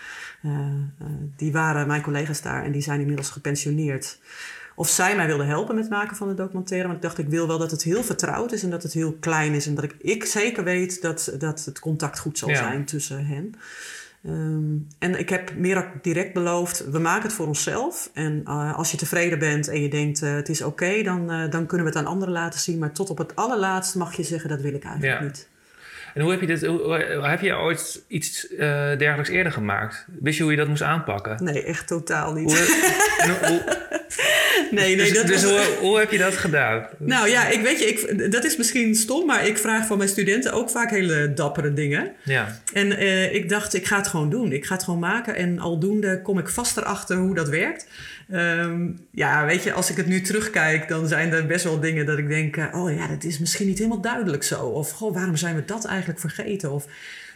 die 1.36 1.52
waren 1.52 1.88
mijn 1.88 2.02
collega's 2.02 2.42
daar 2.42 2.64
en 2.64 2.72
die 2.72 2.82
zijn 2.82 3.00
inmiddels 3.00 3.30
gepensioneerd 3.30 4.20
of 4.80 4.90
zij 4.90 5.16
mij 5.16 5.28
wilde 5.28 5.44
helpen 5.44 5.76
met 5.76 5.84
het 5.84 5.94
maken 5.94 6.16
van 6.16 6.28
de 6.28 6.34
documentaire. 6.34 6.88
Want 6.88 7.00
ik 7.00 7.06
dacht, 7.06 7.18
ik 7.18 7.30
wil 7.30 7.48
wel 7.48 7.58
dat 7.58 7.72
het 7.72 7.84
heel 7.84 8.04
vertrouwd 8.04 8.52
is 8.52 8.64
en 8.64 8.70
dat 8.70 8.84
het 8.84 8.94
heel 8.94 9.14
klein 9.20 9.54
is. 9.54 9.68
En 9.68 9.76
dat 9.76 9.84
ik, 9.84 9.96
ik 10.00 10.26
zeker 10.26 10.64
weet 10.64 11.02
dat, 11.02 11.36
dat 11.40 11.66
het 11.66 11.80
contact 11.80 12.20
goed 12.20 12.38
zal 12.38 12.50
Ja. 12.50 12.56
zijn 12.56 12.86
tussen 12.86 13.26
hen. 13.26 13.54
Ehm, 14.26 14.76
en 15.00 15.20
ik 15.20 15.30
heb 15.30 15.56
meer 15.56 15.92
direct 16.02 16.34
beloofd, 16.34 16.90
we 16.92 17.00
maken 17.00 17.24
het 17.24 17.34
voor 17.34 17.48
onszelf. 17.48 18.10
En 18.14 18.42
uh, 18.48 18.78
als 18.78 18.92
je 18.92 18.98
tevreden 18.98 19.40
bent 19.40 19.68
en 19.68 19.82
je 19.82 19.90
denkt, 19.90 20.22
uh, 20.22 20.34
het 20.34 20.50
is 20.50 20.62
oké, 20.62 21.02
dan, 21.04 21.32
uh, 21.34 21.52
dan 21.52 21.66
kunnen 21.66 21.86
we 21.88 21.92
het 21.94 22.02
aan 22.02 22.12
anderen 22.12 22.34
laten 22.34 22.60
zien. 22.60 22.78
Maar 22.80 22.92
tot 22.92 23.10
op 23.10 23.18
het 23.18 23.36
allerlaatste 23.36 23.98
mag 23.98 24.16
je 24.16 24.24
zeggen, 24.24 24.50
dat 24.50 24.62
wil 24.62 24.74
ik 24.74 24.84
eigenlijk 24.84 25.20
Ja. 25.20 25.26
niet. 25.26 25.48
En 26.14 26.22
hoe 26.24 26.32
heb 26.32 26.42
je 26.42 26.48
dit, 26.48 26.66
hoe, 26.66 26.94
heb 27.28 27.42
je 27.42 27.56
ooit 27.56 28.04
iets 28.08 28.48
eh, 28.48 28.58
dergelijks 28.98 29.30
eerder 29.30 29.52
gemaakt? 29.52 30.06
Wist 30.20 30.38
je 30.38 30.44
hoe 30.44 30.52
je 30.52 30.58
dat 30.58 30.68
moest 30.68 30.82
aanpakken? 30.82 31.44
Nee, 31.44 31.64
echt 31.64 31.88
totaal 31.88 32.34
niet. 32.34 32.58
Hoe, 32.58 33.38
hoe- 33.48 33.76
nee, 34.72 34.96
nee. 34.96 35.06
Dus, 35.06 35.14
Dat 35.14 35.28
dus 35.28 35.44
was- 35.44 35.52
hoe, 35.52 35.76
hoe 35.80 36.00
heb 36.00 36.12
je 36.12 36.18
dat 36.18 36.34
gedaan? 36.34 36.88
Nou 37.00 37.30
ja, 37.30 37.48
ik 37.48 37.62
weet 37.62 37.80
je, 37.80 37.86
ik, 37.86 38.32
dat 38.32 38.44
is 38.46 38.58
misschien 38.58 38.96
stom, 38.96 39.26
maar 39.26 39.48
ik 39.48 39.58
vraag 39.58 39.88
van 39.88 39.98
mijn 39.98 40.10
studenten 40.10 40.54
ook 40.54 40.70
vaak 40.70 40.90
hele 40.90 41.34
dappere 41.34 41.74
dingen. 41.74 42.12
Ja, 42.24 42.60
En 42.74 42.98
eh, 42.98 43.34
ik 43.34 43.50
dacht, 43.50 43.74
ik 43.74 43.86
ga 43.86 43.98
het 43.98 44.08
gewoon 44.08 44.30
doen. 44.30 44.52
Ik 44.52 44.66
ga 44.66 44.74
het 44.74 44.84
gewoon 44.84 45.00
maken. 45.00 45.36
En 45.36 45.60
aldoende 45.60 46.22
kom 46.22 46.40
ik 46.40 46.48
vast 46.50 46.78
erachter 46.78 47.18
hoe 47.18 47.36
dat 47.36 47.50
werkt. 47.50 47.88
Ehm, 48.32 48.88
ja, 49.12 49.46
weet 49.46 49.64
je, 49.64 49.74
als 49.74 49.90
ik 49.90 49.98
het 49.98 50.08
nu 50.08 50.22
terugkijk, 50.22 50.88
dan 50.88 51.08
zijn 51.08 51.34
er 51.34 51.46
best 51.46 51.64
wel 51.64 51.80
dingen 51.80 52.06
dat 52.06 52.18
ik 52.18 52.28
denk... 52.28 52.58
eh, 52.58 52.66
oh 52.82 52.96
ja, 52.96 53.08
dat 53.08 53.24
is 53.24 53.40
misschien 53.40 53.68
niet 53.68 53.78
helemaal 53.78 54.02
duidelijk 54.02 54.44
zo. 54.44 54.60
Of, 54.66 54.92
goh, 54.92 55.14
waarom 55.14 55.36
zijn 55.36 55.56
we 55.56 55.66
dat 55.66 55.86
eigenlijk 55.86 56.20
vergeten? 56.20 56.72
Of, 56.72 56.86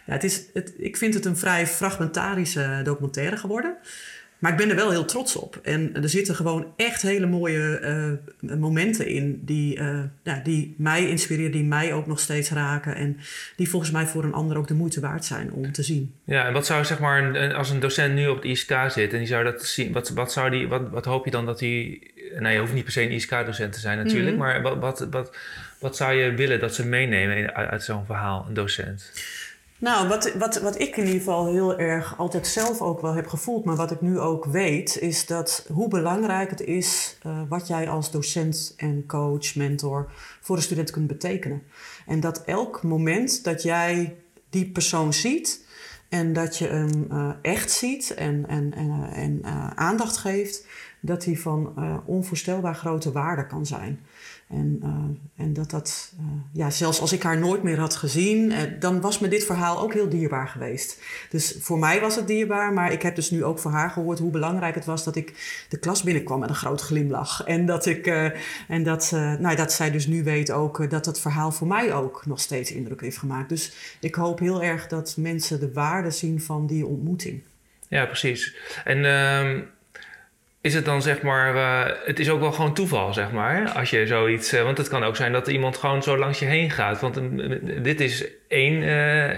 ja, 0.06 0.12
het 0.12 0.24
is, 0.24 0.42
het, 0.54 0.72
ik 0.78 0.96
vind 0.96 1.14
het 1.14 1.24
een 1.24 1.36
vrij 1.36 1.66
fragmentarische 1.66 2.80
documentaire 2.84 3.36
geworden. 3.36 3.76
Maar 4.42 4.50
ik 4.50 4.56
ben 4.56 4.70
er 4.70 4.76
wel 4.76 4.90
heel 4.90 5.04
trots 5.04 5.36
op. 5.36 5.58
En 5.62 5.94
er 6.02 6.08
zitten 6.08 6.34
gewoon 6.34 6.66
echt 6.76 7.02
hele 7.02 7.26
mooie 7.26 7.78
eh, 7.78 8.58
momenten 8.58 9.06
in 9.06 9.40
die, 9.44 9.78
eh, 9.78 9.98
ja, 10.22 10.40
die 10.44 10.74
mij 10.78 11.08
inspireren, 11.08 11.52
die 11.52 11.64
mij 11.64 11.92
ook 11.92 12.06
nog 12.06 12.20
steeds 12.20 12.50
raken. 12.50 12.94
En 12.94 13.16
die 13.56 13.68
volgens 13.68 13.90
mij 13.90 14.06
voor 14.06 14.24
een 14.24 14.32
ander 14.32 14.56
ook 14.56 14.68
de 14.68 14.74
moeite 14.74 15.00
waard 15.00 15.24
zijn 15.24 15.52
om 15.52 15.72
te 15.72 15.82
zien. 15.82 16.14
ja 16.24 16.46
en 16.46 16.52
wat 16.52 16.66
zou 16.66 16.84
zeg 16.84 16.98
maar, 16.98 17.54
als 17.54 17.70
een 17.70 17.80
docent 17.80 18.14
nu 18.14 18.26
op 18.28 18.36
het 18.36 18.44
ISK 18.44 18.74
zit 18.88 19.12
en 19.12 19.18
die 19.18 19.26
zou 19.26 19.44
dat 19.44 19.64
zien, 19.64 19.92
wat, 19.92 20.08
wat, 20.08 20.32
zou 20.32 20.50
die, 20.50 20.68
wat, 20.68 20.90
wat 20.90 21.04
hoop 21.04 21.24
je 21.24 21.30
dan 21.30 21.46
dat 21.46 21.60
hij, 21.60 22.00
nou 22.38 22.52
je 22.54 22.60
hoeft 22.60 22.72
niet 22.72 22.84
per 22.84 22.92
se 22.92 23.02
een 23.02 23.10
ISK-docent 23.10 23.72
te 23.72 23.80
zijn 23.80 23.98
natuurlijk, 23.98 24.36
Mhm. 24.36 24.38
maar 24.44 24.62
wat, 24.62 24.78
wat, 24.78 25.06
wat, 25.10 25.36
wat 25.78 25.96
zou 25.96 26.14
je 26.14 26.34
willen 26.34 26.60
dat 26.60 26.74
ze 26.74 26.86
meenemen 26.86 27.54
uit 27.54 27.82
zo'n 27.82 28.06
verhaal, 28.06 28.44
een 28.48 28.54
docent? 28.54 29.12
Nou, 29.82 30.08
wat, 30.08 30.34
wat, 30.34 30.60
wat 30.60 30.80
ik 30.80 30.96
in 30.96 31.04
ieder 31.04 31.18
geval 31.18 31.46
heel 31.46 31.78
erg 31.78 32.18
altijd 32.18 32.46
zelf 32.46 32.80
ook 32.80 33.00
wel 33.00 33.14
heb 33.14 33.26
gevoeld, 33.26 33.64
maar 33.64 33.76
wat 33.76 33.90
ik 33.90 34.00
nu 34.00 34.18
ook 34.18 34.44
weet, 34.44 34.98
is 34.98 35.26
dat 35.26 35.66
hoe 35.72 35.88
belangrijk 35.88 36.50
het 36.50 36.60
is 36.60 37.18
eh, 37.22 37.40
wat 37.48 37.66
jij 37.66 37.88
als 37.88 38.10
docent 38.10 38.74
en 38.76 39.04
coach, 39.06 39.54
mentor 39.54 40.12
voor 40.40 40.56
de 40.56 40.62
student 40.62 40.90
kunt 40.90 41.06
betekenen. 41.06 41.62
En 42.06 42.20
dat 42.20 42.44
elk 42.44 42.82
moment 42.82 43.44
dat 43.44 43.62
jij 43.62 44.16
die 44.50 44.70
persoon 44.70 45.12
ziet 45.12 45.64
en 46.08 46.32
dat 46.32 46.58
je 46.58 46.66
hem 46.66 47.06
eh, 47.10 47.30
echt 47.42 47.70
ziet 47.70 48.14
en, 48.14 48.44
en, 48.48 48.74
en, 49.12 49.40
eh, 49.42 49.70
aandacht 49.74 50.16
geeft, 50.16 50.66
dat 51.00 51.22
die 51.22 51.40
van 51.40 51.74
onvoorstelbaar 52.06 52.74
grote 52.74 53.12
waarde 53.12 53.46
kan 53.46 53.66
zijn. 53.66 54.00
En, 54.48 54.78
eh, 54.82 55.44
en 55.44 55.52
dat 55.52 55.70
dat, 55.70 56.12
eh, 56.18 56.24
ja, 56.52 56.70
zelfs 56.70 57.00
als 57.00 57.12
ik 57.12 57.22
haar 57.22 57.38
nooit 57.38 57.62
meer 57.62 57.78
had 57.78 57.96
gezien, 57.96 58.52
eh, 58.52 58.58
dan 58.78 59.00
was 59.00 59.18
me 59.18 59.28
dit 59.28 59.44
verhaal 59.44 59.80
ook 59.80 59.92
heel 59.92 60.08
dierbaar 60.08 60.48
geweest. 60.48 61.02
Dus 61.30 61.56
voor 61.60 61.78
mij 61.78 62.00
was 62.00 62.16
het 62.16 62.26
dierbaar, 62.26 62.72
maar 62.72 62.92
ik 62.92 63.02
heb 63.02 63.14
dus 63.14 63.30
nu 63.30 63.44
ook 63.44 63.58
van 63.58 63.72
haar 63.72 63.90
gehoord 63.90 64.18
hoe 64.18 64.30
belangrijk 64.30 64.74
het 64.74 64.84
was 64.84 65.04
dat 65.04 65.16
ik 65.16 65.64
de 65.68 65.78
klas 65.78 66.02
binnenkwam 66.02 66.40
met 66.40 66.48
een 66.48 66.54
groot 66.54 66.80
glimlach. 66.80 67.44
En 67.44 67.66
dat, 67.66 67.86
ik, 67.86 68.06
en 68.68 68.82
dat, 68.82 69.10
nou, 69.38 69.56
dat 69.56 69.72
zij 69.72 69.90
dus 69.90 70.06
nu 70.06 70.22
weet 70.22 70.50
ook 70.50 70.90
dat 70.90 71.06
het 71.06 71.20
verhaal 71.20 71.52
voor 71.52 71.66
mij 71.66 71.94
ook 71.94 72.26
nog 72.26 72.40
steeds 72.40 72.72
indruk 72.72 73.00
heeft 73.00 73.18
gemaakt. 73.18 73.48
Dus 73.48 73.96
ik 74.00 74.14
hoop 74.14 74.38
heel 74.38 74.62
erg 74.62 74.86
dat 74.86 75.14
mensen 75.16 75.60
de 75.60 75.72
waarde 75.72 76.10
zien 76.10 76.40
van 76.40 76.66
die 76.66 76.86
ontmoeting. 76.86 77.42
Ja, 77.88 78.06
precies. 78.06 78.56
En 78.84 79.04
ehm, 79.04 79.60
is 80.62 80.74
het 80.74 80.84
dan 80.84 81.02
zeg 81.02 81.22
maar, 81.22 81.54
eh, 81.56 81.96
het 82.04 82.18
is 82.18 82.30
ook 82.30 82.40
wel 82.40 82.52
gewoon 82.52 82.74
toeval 82.74 83.12
zeg 83.12 83.30
maar, 83.30 83.70
als 83.70 83.90
je 83.90 84.06
zoiets, 84.06 84.52
eh, 84.52 84.62
want 84.62 84.78
het 84.78 84.88
kan 84.88 85.04
ook 85.04 85.16
zijn 85.16 85.32
dat 85.32 85.48
iemand 85.48 85.76
gewoon 85.76 86.02
zo 86.02 86.18
langs 86.18 86.38
je 86.38 86.44
heen 86.44 86.70
gaat. 86.70 87.00
Want 87.00 87.16
een- 87.16 87.60
dit 87.82 88.00
is 88.00 88.24
één, 88.48 88.82
eh, 88.82 89.28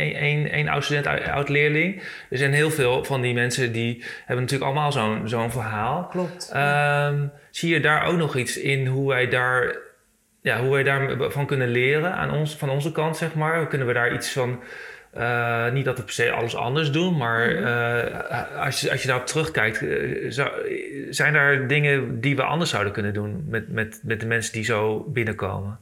één, 0.00 0.14
één, 0.14 0.50
één 0.50 0.68
oud-student, 0.68 1.06
oud-leerling. 1.30 2.02
Er 2.30 2.38
zijn 2.38 2.52
heel 2.52 2.70
veel 2.70 3.04
van 3.04 3.20
die 3.20 3.34
mensen 3.34 3.72
die 3.72 4.04
hebben 4.24 4.44
natuurlijk 4.44 4.70
allemaal 4.70 4.92
zo'n 4.92 5.28
zo'n 5.28 5.50
verhaal. 5.50 6.06
Klopt. 6.06 6.50
Ehm, 6.52 7.26
zie 7.50 7.72
je 7.72 7.80
daar 7.80 8.04
ook 8.06 8.16
nog 8.16 8.36
iets 8.36 8.56
in 8.58 8.86
hoe 8.86 9.08
wij 9.08 9.28
daar, 9.28 9.76
ja, 10.42 10.60
hoe 10.60 10.72
wij 10.72 10.82
daarvan 10.82 11.46
kunnen 11.46 11.68
leren 11.68 12.14
aan 12.14 12.30
ons, 12.32 12.56
van 12.56 12.70
onze 12.70 12.92
kant, 12.92 13.16
zeg 13.16 13.34
maar? 13.34 13.66
Kunnen 13.68 13.86
we 13.86 13.92
daar 13.92 14.14
iets 14.14 14.32
van, 14.32 14.60
eh, 15.14 15.72
niet 15.72 15.84
dat 15.84 15.96
we 15.96 16.02
per 16.02 16.12
se 16.12 16.30
alles 16.30 16.56
anders 16.56 16.92
doen, 16.92 17.16
maar 17.16 17.56
eh, 17.56 18.64
als, 18.64 18.80
je, 18.80 18.90
als 18.90 19.02
je 19.02 19.08
daarop 19.08 19.26
terugkijkt, 19.26 19.82
eh, 19.82 20.30
zou, 20.30 20.50
zijn 21.10 21.32
daar 21.32 21.66
dingen 21.68 22.20
die 22.20 22.36
we 22.36 22.42
anders 22.42 22.70
zouden 22.70 22.92
kunnen 22.92 23.14
doen 23.14 23.44
met, 23.48 23.72
met, 23.72 24.00
met 24.02 24.20
de 24.20 24.26
mensen 24.26 24.52
die 24.52 24.64
zo 24.64 25.06
binnenkomen? 25.08 25.78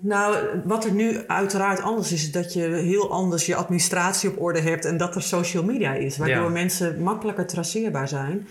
Nou, 0.00 0.36
wat 0.64 0.84
er 0.84 0.92
nu 0.92 1.18
uiteraard 1.26 1.80
anders 1.80 2.12
is, 2.12 2.22
is 2.22 2.32
dat 2.32 2.52
je 2.52 2.62
heel 2.62 3.10
anders 3.12 3.46
je 3.46 3.54
administratie 3.54 4.30
op 4.30 4.40
orde 4.40 4.60
hebt 4.60 4.84
en 4.84 4.96
dat 4.96 5.14
er 5.14 5.22
social 5.22 5.64
media 5.64 5.92
is, 5.92 6.18
waardoor 6.18 6.44
Ja. 6.44 6.48
mensen 6.48 7.02
makkelijker 7.02 7.46
traceerbaar 7.46 8.08
zijn. 8.08 8.46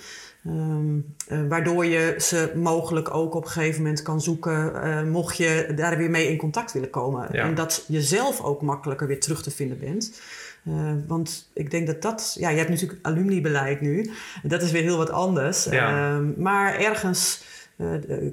Ehm, 0.45 0.99
eh, 1.27 1.47
waardoor 1.49 1.85
je 1.85 2.15
ze 2.17 2.51
mogelijk 2.55 3.13
ook 3.13 3.33
op 3.33 3.43
een 3.43 3.49
gegeven 3.49 3.81
moment 3.81 4.01
kan 4.01 4.21
zoeken, 4.21 4.83
eh, 4.83 5.03
mocht 5.03 5.37
je 5.37 5.71
daar 5.75 5.97
weer 5.97 6.09
mee 6.09 6.27
in 6.27 6.37
contact 6.37 6.73
willen 6.73 6.89
komen. 6.89 7.27
Ja. 7.31 7.43
En 7.43 7.55
dat 7.55 7.85
je 7.87 8.01
zelf 8.01 8.41
ook 8.41 8.61
makkelijker 8.61 9.07
weer 9.07 9.19
terug 9.19 9.43
te 9.43 9.51
vinden 9.51 9.79
bent. 9.79 10.21
Eh, 10.63 10.93
want 11.07 11.49
ik 11.53 11.71
denk 11.71 11.87
dat 11.87 12.01
dat, 12.01 12.35
ja, 12.39 12.49
je 12.49 12.57
hebt 12.57 12.69
natuurlijk 12.69 12.99
alumnibeleid 13.01 13.81
nu. 13.81 14.11
Dat 14.43 14.61
is 14.61 14.71
weer 14.71 14.81
heel 14.81 14.97
wat 14.97 15.09
anders. 15.09 15.63
Ja. 15.63 16.15
Ehm, 16.15 16.41
maar 16.41 16.75
ergens 16.79 17.47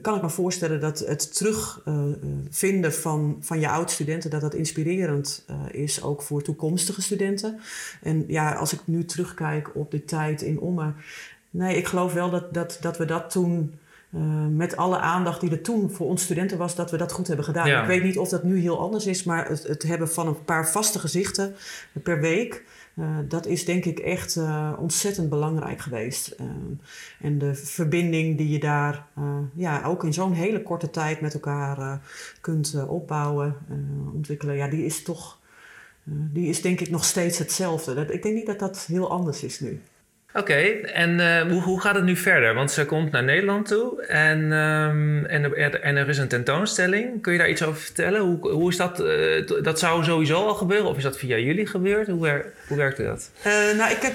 kan 0.02 0.16
ik 0.16 0.22
me 0.22 0.30
voorstellen 0.30 0.80
dat 0.80 0.98
het 0.98 1.36
terugvinden 1.36 2.92
van, 2.92 3.36
van 3.40 3.60
je 3.60 3.68
oud-studenten, 3.68 4.30
dat 4.30 4.40
dat 4.40 4.54
inspirerend 4.54 5.44
is, 5.70 6.02
ook 6.02 6.22
voor 6.22 6.42
toekomstige 6.42 7.02
studenten. 7.02 7.60
En 8.02 8.24
ja, 8.28 8.52
als 8.54 8.72
ik 8.72 8.80
nu 8.84 9.04
terugkijk 9.04 9.70
op 9.74 9.90
de 9.90 10.04
tijd 10.04 10.42
in 10.42 10.60
Ommen, 10.60 10.96
nee, 11.56 11.76
ik 11.76 11.86
geloof 11.86 12.12
wel 12.12 12.30
dat, 12.30 12.54
dat, 12.54 12.78
dat 12.80 12.98
we 12.98 13.04
dat 13.04 13.30
toen. 13.30 13.78
eh, 14.12 14.46
met 14.50 14.76
alle 14.76 14.98
aandacht 14.98 15.40
die 15.40 15.50
er 15.50 15.62
toen 15.62 15.90
voor 15.90 16.06
ons 16.06 16.22
studenten 16.22 16.58
was, 16.58 16.74
dat 16.74 16.90
we 16.90 16.96
dat 16.96 17.12
goed 17.12 17.26
hebben 17.26 17.44
gedaan. 17.44 17.68
Ja. 17.68 17.80
Ik 17.80 17.86
weet 17.86 18.02
niet 18.02 18.18
of 18.18 18.28
dat 18.28 18.42
nu 18.42 18.58
heel 18.58 18.80
anders 18.80 19.06
is, 19.06 19.24
maar 19.24 19.48
het, 19.48 19.62
het 19.66 19.82
hebben 19.82 20.08
van 20.08 20.26
een 20.26 20.44
paar 20.44 20.68
vaste 20.70 20.98
gezichten 20.98 21.54
per 22.02 22.20
week, 22.20 22.64
eh, 22.94 23.04
dat 23.28 23.46
is 23.46 23.64
denk 23.64 23.84
ik 23.84 23.98
echt 23.98 24.36
eh, 24.36 24.72
ontzettend 24.78 25.28
belangrijk 25.28 25.80
geweest. 25.80 26.28
Eh, 26.28 26.46
en 27.20 27.38
de 27.38 27.54
verbinding 27.54 28.36
die 28.38 28.48
je 28.48 28.58
daar 28.58 29.06
eh, 29.16 29.24
ja, 29.54 29.84
ook 29.84 30.04
in 30.04 30.12
zo'n 30.14 30.32
hele 30.32 30.62
korte 30.62 30.90
tijd 30.90 31.20
met 31.20 31.34
elkaar 31.34 31.78
eh, 31.78 31.92
kunt 32.40 32.74
eh, 32.74 32.90
opbouwen, 32.90 33.56
eh, 33.68 34.14
ontwikkelen, 34.14 34.56
ja, 34.56 34.68
die 34.68 34.84
is 34.84 35.02
toch, 35.02 35.38
eh, 36.06 36.12
die 36.32 36.48
is 36.48 36.62
denk 36.62 36.80
ik 36.80 36.90
nog 36.90 37.04
steeds 37.04 37.38
hetzelfde. 37.38 37.94
Dat, 37.94 38.10
ik 38.12 38.22
denk 38.22 38.34
niet 38.34 38.46
dat 38.46 38.58
dat 38.58 38.84
heel 38.88 39.10
anders 39.10 39.42
is 39.42 39.60
nu. 39.60 39.80
Oké, 40.36 40.54
en 40.92 41.20
eh, 41.20 41.50
hoe, 41.50 41.62
hoe 41.62 41.80
gaat 41.80 41.94
het 41.94 42.04
nu 42.04 42.16
verder? 42.16 42.54
Want 42.54 42.70
ze 42.70 42.84
komt 42.86 43.10
naar 43.10 43.24
Nederland 43.24 43.66
toe 43.68 44.02
en, 44.02 44.52
ehm, 44.52 45.24
en, 45.24 45.42
er, 45.44 45.80
en 45.80 45.96
er 45.96 46.08
is 46.08 46.18
een 46.18 46.28
tentoonstelling. 46.28 47.22
Kun 47.22 47.32
je 47.32 47.38
daar 47.38 47.50
iets 47.50 47.62
over 47.62 47.80
vertellen? 47.80 48.20
Hoe, 48.20 48.50
hoe 48.50 48.70
is 48.70 48.76
dat? 48.76 49.00
eh, 49.00 49.46
dat 49.62 49.78
zou 49.78 50.04
sowieso 50.04 50.34
al 50.46 50.54
gebeuren 50.54 50.88
of 50.88 50.96
is 50.96 51.02
dat 51.02 51.18
via 51.18 51.36
jullie 51.38 51.66
gebeurd? 51.66 52.06
Hoe, 52.08 52.20
wer, 52.20 52.52
hoe 52.68 52.76
werkte 52.76 53.02
dat? 53.02 53.30
Eh, 53.42 53.52
nou, 53.76 53.90
ik, 53.90 53.98
heb, 54.02 54.14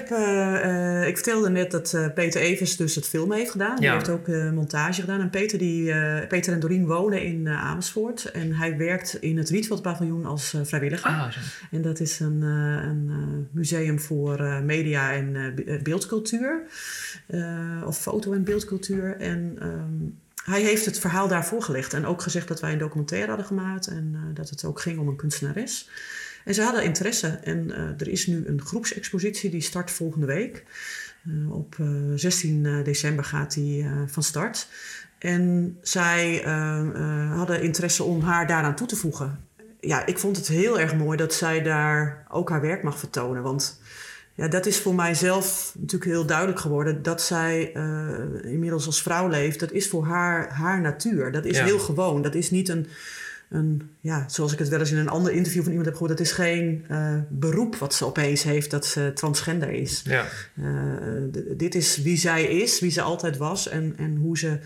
ik 1.08 1.16
vertelde 1.16 1.50
net 1.50 1.72
dat 1.72 2.12
Peter 2.16 2.42
Evers 2.42 2.78
dus 2.78 2.96
het 2.96 3.08
filmen 3.08 3.38
heeft 3.38 3.52
gedaan. 3.52 3.76
Die 3.76 3.86
Ja. 3.86 3.94
heeft 3.94 4.10
ook 4.10 4.28
montage 4.28 5.02
gedaan. 5.02 5.20
En 5.22 5.30
Peter, 5.30 5.58
die, 5.58 5.94
Peter 6.28 6.54
en 6.54 6.60
Doreen 6.60 6.86
wonen 6.86 7.22
in 7.24 7.48
Amersfoort. 7.48 8.32
En 8.32 8.54
hij 8.54 8.78
werkt 8.78 9.18
in 9.22 9.38
het 9.38 9.50
Rietveld 9.50 9.82
paviljoen 9.82 10.26
als 10.26 10.54
vrijwilliger. 10.64 11.10
Ah. 11.10 11.26
En 11.72 11.82
dat 11.82 12.00
is 12.00 12.20
een, 12.20 12.42
een 12.42 13.12
museum 13.52 14.00
voor 14.00 14.42
media 14.66 15.14
en 15.14 15.54
be- 15.56 15.64
eh, 15.64 15.82
beeldcultuur. 16.12 16.62
Eh, 17.28 17.88
of 17.88 17.98
foto- 18.02 18.34
en 18.34 18.44
beeldcultuur. 18.44 19.18
En 19.18 19.56
ehm, 19.60 20.52
hij 20.54 20.62
heeft 20.62 20.86
het 20.86 21.00
verhaal 21.00 21.28
daar 21.28 21.46
voorgelegd. 21.46 21.94
En 21.94 22.06
ook 22.06 22.22
gezegd 22.22 22.48
dat 22.48 22.60
wij 22.60 22.72
een 22.72 22.78
documentaire 22.78 23.28
hadden 23.28 23.46
gemaakt. 23.46 23.88
En 23.88 24.12
eh, 24.16 24.36
dat 24.36 24.50
het 24.50 24.64
ook 24.64 24.82
ging 24.82 25.00
om 25.00 25.08
een 25.08 25.16
kunstenares. 25.16 25.90
En 26.46 26.54
ze 26.54 26.62
hadden 26.62 26.84
interesse. 26.84 27.28
En 27.28 27.72
eh, 27.72 28.02
er 28.02 28.08
is 28.08 28.28
nu 28.28 28.48
een 28.48 28.62
groepsexpositie 28.62 29.50
die 29.50 29.62
start 29.62 29.92
volgende 29.92 30.26
week. 30.26 30.64
Op 31.50 31.76
eh, 31.80 31.88
16 32.16 32.84
december 32.84 33.24
gaat 33.24 33.54
die 33.54 33.86
van 34.08 34.24
start. 34.24 34.68
En 35.22 35.78
zij 35.82 36.44
eh, 36.44 36.80
eh, 36.80 37.36
hadden 37.36 37.62
interesse 37.62 38.04
om 38.04 38.22
haar 38.22 38.48
daaraan 38.48 38.76
toe 38.76 38.88
te 38.88 38.96
voegen. 38.96 39.46
Ja, 39.80 40.06
ik 40.06 40.18
vond 40.18 40.38
het 40.38 40.48
heel 40.48 40.80
erg 40.80 40.96
mooi 40.96 41.18
dat 41.18 41.34
zij 41.34 41.62
daar 41.62 42.26
ook 42.30 42.50
haar 42.50 42.62
werk 42.62 42.84
mag 42.84 43.00
vertonen. 43.00 43.44
Want 43.44 43.82
ja, 44.42 44.48
dat 44.48 44.66
is 44.66 44.80
voor 44.80 44.96
mijzelf 44.96 45.74
natuurlijk 45.80 46.12
heel 46.12 46.26
duidelijk 46.26 46.60
geworden. 46.60 47.04
Dat 47.04 47.22
zij 47.22 47.72
eh, 47.74 48.52
inmiddels 48.52 48.86
als 48.86 49.02
vrouw 49.02 49.28
leeft, 49.28 49.60
dat 49.60 49.72
is 49.72 49.88
voor 49.90 50.06
haar 50.06 50.50
haar 50.50 50.82
natuur. 50.82 51.32
Dat 51.32 51.46
is 51.46 51.58
Ja. 51.58 51.64
heel 51.66 51.80
gewoon. 51.80 52.22
Dat 52.22 52.36
is 52.36 52.52
niet 52.52 52.70
een, 52.70 52.88
een, 53.50 53.90
ja, 54.00 54.26
zoals 54.30 54.54
ik 54.54 54.60
het 54.60 54.68
wel 54.70 54.80
eens 54.80 54.92
in 54.92 54.98
een 54.98 55.10
ander 55.10 55.32
interview 55.34 55.62
van 55.62 55.70
iemand 55.72 55.86
heb 55.90 55.98
gehoord, 55.98 56.18
dat 56.18 56.28
is 56.28 56.32
geen 56.34 56.86
eh, 56.88 57.16
beroep 57.30 57.76
wat 57.76 57.94
ze 57.94 58.06
opeens 58.06 58.44
heeft 58.44 58.72
dat 58.72 58.86
ze 58.86 59.12
transgender 59.16 59.70
is. 59.72 60.02
Ja, 60.04 60.26
Eh, 60.56 60.68
dit 61.58 61.76
is 61.76 61.98
wie 61.98 62.18
zij 62.18 62.44
is, 62.44 62.80
wie 62.80 62.92
ze 62.92 63.02
altijd 63.02 63.38
was 63.38 63.68
en, 63.68 63.94
en 63.98 64.16
hoe 64.16 64.38
ze 64.38 64.60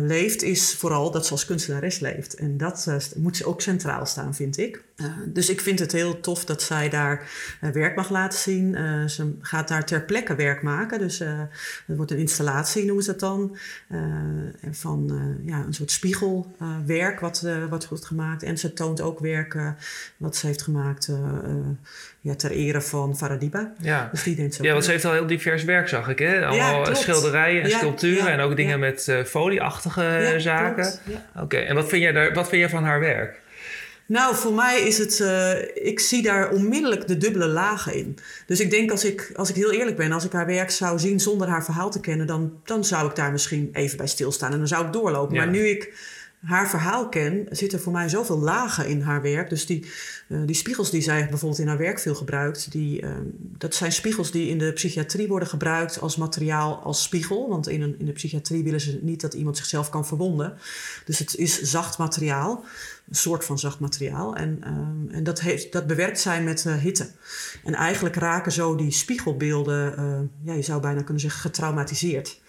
leeft, 0.00 0.42
is 0.42 0.74
vooral 0.74 1.10
dat 1.10 1.26
ze 1.26 1.32
als 1.32 1.44
kunstenares 1.44 1.98
leeft. 1.98 2.34
En 2.34 2.56
dat 2.56 2.88
moet 3.16 3.36
ze 3.36 3.46
ook 3.46 3.60
centraal 3.60 4.06
staan, 4.06 4.34
vind 4.34 4.58
ik. 4.58 4.82
Uh, 4.96 5.06
dus 5.26 5.50
ik 5.50 5.60
vind 5.60 5.78
het 5.78 5.92
heel 5.92 6.20
tof 6.20 6.44
dat 6.44 6.62
zij 6.62 6.88
daar 6.88 7.28
uh, 7.60 7.70
werk 7.70 7.96
mag 7.96 8.10
laten 8.10 8.38
zien. 8.38 8.74
Uh, 8.74 9.06
ze 9.06 9.34
gaat 9.40 9.68
daar 9.68 9.84
ter 9.84 10.02
plekke 10.02 10.34
werk 10.34 10.62
maken. 10.62 10.98
Dus 10.98 11.20
er 11.20 11.48
wordt 11.86 12.10
een 12.10 12.18
installatie, 12.18 12.84
noemen 12.84 13.04
ze 13.04 13.10
het 13.10 13.20
dan. 13.20 13.56
van 14.70 15.10
ja, 15.44 15.64
een 15.66 15.74
soort 15.74 15.90
spiegelwerk 15.90 17.20
wat, 17.20 17.46
wat 17.68 17.88
wordt 17.88 18.04
gemaakt. 18.04 18.42
En 18.42 18.58
ze 18.58 18.72
toont 18.72 19.00
ook 19.00 19.18
werk 19.18 19.56
wat 20.16 20.36
ze 20.36 20.46
heeft 20.46 20.62
gemaakt 20.62 21.10
ja, 22.20 22.34
ter 22.34 22.50
ere 22.50 22.80
van 22.80 23.16
Faradiba. 23.16 23.72
Ja, 23.80 24.08
dus 24.12 24.22
die 24.22 24.36
denkt 24.36 24.54
zo 24.54 24.64
ja 24.64 24.72
want 24.72 24.84
ze 24.84 24.90
heeft 24.90 25.04
al 25.04 25.12
heel 25.12 25.26
divers 25.26 25.64
werk, 25.64 25.88
zag 25.88 26.08
ik. 26.08 26.18
Hè? 26.18 26.46
Allemaal 26.46 26.88
ja, 26.88 26.94
schilderijen 26.94 27.62
en 27.62 27.68
ja, 27.68 27.78
sculpturen 27.78 28.28
en 28.28 28.40
ook 28.40 28.56
dingen 28.56 28.78
met 28.78 29.12
folieachtige 29.26 30.34
zaken. 30.38 30.92
Oké, 31.36 31.56
en 31.56 31.74
wat 31.74 31.88
vind, 31.88 32.02
jij 32.02 32.12
daar, 32.12 32.34
wat 32.34 32.48
vind 32.48 32.60
jij 32.60 32.70
van 32.70 32.84
haar 32.84 33.00
werk? 33.00 33.40
Nou, 34.06 34.36
voor 34.36 34.52
mij 34.52 34.80
is 34.80 34.98
het. 34.98 35.18
Uh, 35.18 35.86
ik 35.86 36.00
zie 36.00 36.22
daar 36.22 36.50
onmiddellijk 36.50 37.06
de 37.06 37.16
dubbele 37.16 37.46
lagen 37.46 37.94
in. 37.94 38.18
Dus 38.46 38.60
ik 38.60 38.70
denk 38.70 38.90
als 38.90 39.04
ik, 39.04 39.32
als 39.34 39.48
ik 39.48 39.54
heel 39.54 39.72
eerlijk 39.72 39.96
ben, 39.96 40.12
als 40.12 40.24
ik 40.24 40.32
haar 40.32 40.46
werk 40.46 40.70
zou 40.70 40.98
zien 40.98 41.20
zonder 41.20 41.48
haar 41.48 41.64
verhaal 41.64 41.90
te 41.90 42.00
kennen, 42.00 42.26
dan, 42.26 42.52
dan 42.64 42.84
zou 42.84 43.08
ik 43.08 43.16
daar 43.16 43.32
misschien 43.32 43.70
even 43.72 43.96
bij 43.96 44.06
stilstaan 44.06 44.52
en 44.52 44.58
dan 44.58 44.68
zou 44.68 44.86
ik 44.86 44.92
doorlopen. 44.92 45.36
Maar 45.36 45.48
nu 45.48 45.68
ik 45.68 45.94
haar 46.44 46.68
verhaal 46.68 47.08
ken, 47.08 47.46
zitten 47.50 47.80
voor 47.80 47.92
mij 47.92 48.08
zoveel 48.08 48.38
lagen 48.38 48.88
in 48.88 49.00
haar 49.00 49.22
werk. 49.22 49.48
Dus 49.48 49.66
die, 49.66 49.86
uh, 50.28 50.40
die 50.46 50.54
spiegels 50.54 50.90
die 50.90 51.02
zij 51.02 51.28
bijvoorbeeld 51.28 51.60
in 51.60 51.68
haar 51.68 51.78
werk 51.78 52.00
veel 52.00 52.14
gebruikt, 52.14 52.72
die, 52.72 53.02
uh, 53.02 53.10
dat 53.58 53.74
zijn 53.74 53.92
spiegels 53.92 54.30
die 54.30 54.48
in 54.48 54.58
de 54.58 54.72
psychiatrie 54.72 55.28
worden 55.28 55.48
gebruikt 55.48 56.00
als 56.00 56.16
materiaal, 56.16 56.82
als 56.82 57.02
spiegel. 57.02 57.48
Want 57.48 57.68
in, 57.68 57.82
een, 57.82 57.94
in 57.98 58.06
de 58.06 58.12
psychiatrie 58.12 58.64
willen 58.64 58.80
ze 58.80 58.98
niet 59.02 59.20
dat 59.20 59.34
iemand 59.34 59.56
zichzelf 59.56 59.90
kan 59.90 60.06
verwonden. 60.06 60.58
Dus 61.04 61.18
het 61.18 61.36
is 61.36 61.60
zacht 61.60 61.98
materiaal 61.98 62.64
een 63.08 63.14
soort 63.14 63.44
van 63.44 63.58
zacht 63.58 63.80
materiaal. 63.80 64.36
En, 64.36 64.58
ehm, 64.60 65.14
en 65.14 65.24
dat, 65.24 65.40
heeft, 65.40 65.72
dat 65.72 65.86
bewerkt 65.86 66.20
zij 66.20 66.42
met 66.42 66.64
uh, 66.64 66.74
hitte. 66.74 67.10
En 67.64 67.74
eigenlijk 67.74 68.16
raken 68.16 68.52
zo 68.52 68.76
die 68.76 68.90
spiegelbeelden, 68.90 69.94
uh, 69.98 70.20
ja, 70.44 70.52
je 70.52 70.62
zou 70.62 70.80
bijna 70.80 71.02
kunnen 71.02 71.22
zeggen, 71.22 71.40
getraumatiseerd. 71.40 72.40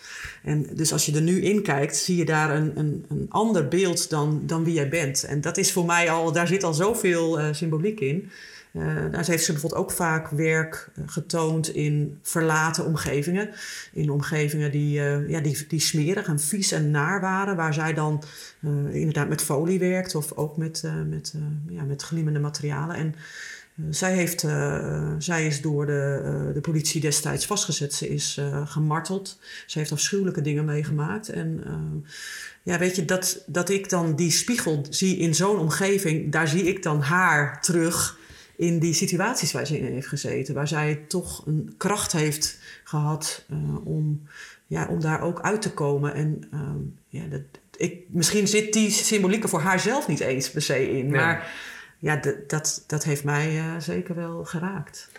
En 0.44 0.68
dus 0.76 0.92
als 0.92 1.06
je 1.06 1.16
er 1.16 1.22
nu 1.22 1.42
in 1.42 1.62
kijkt, 1.62 1.96
zie 1.96 2.18
je 2.18 2.26
daar 2.26 2.56
een, 2.56 2.80
een, 2.80 3.06
een 3.10 3.26
ander 3.30 3.68
beeld 3.68 4.10
dan, 4.10 4.42
dan 4.46 4.64
wie 4.64 4.74
jij 4.74 4.90
bent. 4.90 5.24
En 5.24 5.42
dat 5.42 5.58
is 5.58 5.72
voor 5.72 5.86
mij 5.86 6.10
al, 6.10 6.32
daar 6.32 6.48
zit 6.48 6.64
al 6.64 6.74
zoveel 6.74 7.40
uh, 7.40 7.48
symboliek 7.52 8.00
in. 8.00 8.30
Uh, 8.74 9.12
daar 9.12 9.26
heeft 9.26 9.44
ze 9.44 9.52
bijvoorbeeld 9.52 9.82
ook 9.82 9.92
vaak 9.92 10.30
werk 10.30 10.90
eh, 10.96 11.04
getoond 11.06 11.76
in 11.76 12.20
verlaten 12.22 12.86
omgevingen. 12.86 13.50
In 13.92 14.10
omgevingen 14.10 14.72
die, 14.72 15.00
uh, 15.00 15.30
ja, 15.30 15.40
die, 15.40 15.68
die 15.68 15.80
smerig 15.80 16.28
en 16.28 16.40
vies 16.40 16.72
en 16.72 16.92
naar 16.92 17.22
waren. 17.22 17.56
Waar 17.56 17.74
zij 17.74 17.94
dan 17.94 18.24
inderdaad 18.92 19.30
met 19.30 19.42
folie 19.42 19.80
werkt 19.80 20.16
of 20.16 20.32
ook 20.32 20.58
met, 20.58 20.84
met, 21.10 21.34
ja, 21.68 21.84
met 21.84 22.02
glimmende 22.02 22.40
materialen. 22.40 22.96
En 22.96 23.16
zij, 23.90 24.14
heeft, 24.14 24.46
zij 25.18 25.46
is 25.46 25.62
door 25.62 25.86
de, 25.86 26.52
de 26.54 26.62
politie 26.62 27.02
destijds 27.02 27.46
vastgezet. 27.46 27.94
Ze 27.94 28.10
is 28.10 28.42
gemarteld. 28.66 29.40
Ze 29.66 29.78
heeft 29.78 29.92
afschuwelijke 29.92 30.42
dingen 30.42 30.66
meegemaakt. 30.66 31.30
En 31.30 31.64
ja, 32.64 32.80
weet 32.80 32.96
je, 32.96 33.06
dat, 33.06 33.44
dat 33.48 33.70
ik 33.70 33.90
dan 33.90 34.16
die 34.16 34.32
spiegel 34.32 34.86
zie 34.90 35.18
in 35.18 35.36
zo'n 35.36 35.60
omgeving, 35.60 36.32
daar 36.32 36.48
zie 36.48 36.64
ik 36.64 36.84
dan 36.84 37.02
haar 37.02 37.62
terug 37.62 38.22
in 38.56 38.80
die 38.80 38.94
situaties 38.94 39.52
waar 39.52 39.68
ze 39.68 39.80
in 39.80 39.94
heeft 39.94 40.08
gezeten. 40.08 40.54
Waar 40.54 40.68
zij 40.68 41.04
toch 41.08 41.46
een 41.46 41.74
kracht 41.78 42.12
heeft 42.12 42.60
gehad 42.84 43.46
uh, 43.52 43.86
om, 43.86 44.28
ja, 44.68 44.88
om 44.88 45.02
daar 45.02 45.22
ook 45.22 45.42
uit 45.42 45.62
te 45.62 45.74
komen. 45.74 46.14
En 46.14 46.44
uh, 46.54 46.60
ja, 47.08 47.28
dat, 47.30 47.42
ik, 47.78 48.02
misschien 48.08 48.48
zit 48.48 48.74
die 48.74 48.90
symboliek 48.90 49.44
er 49.44 49.50
voor 49.50 49.62
haar 49.62 49.80
zelf 49.80 50.08
niet 50.08 50.20
eens 50.20 50.52
per 50.52 50.62
se 50.62 50.98
in. 50.98 51.12
Maar 51.12 51.52
ja, 52.00 52.22
dat, 52.48 52.84
dat 52.88 53.04
heeft 53.04 53.24
mij 53.24 53.56
uh, 53.56 53.78
zeker 53.80 54.16
wel 54.16 54.44
geraakt. 54.44 55.12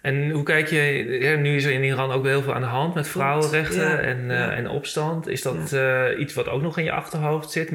En 0.00 0.30
hoe 0.30 0.42
kijk 0.42 0.68
je, 0.68 0.78
ja, 1.20 1.36
nu 1.36 1.56
is 1.56 1.64
er 1.64 1.72
in 1.72 1.84
Iran 1.84 2.10
ook 2.10 2.24
heel 2.24 2.42
veel 2.42 2.54
aan 2.54 2.60
de 2.60 2.66
hand 2.66 2.94
met 2.94 3.08
vrouwenrechten 3.08 4.02
en, 4.02 4.24
ja. 4.26 4.50
en 4.50 4.68
opstand. 4.68 5.28
Is 5.28 5.42
dat 5.42 5.76
iets 6.18 6.34
wat 6.34 6.48
ook 6.48 6.62
nog 6.62 6.78
in 6.78 6.84
je 6.84 6.92
achterhoofd 6.92 7.50
zit? 7.50 7.70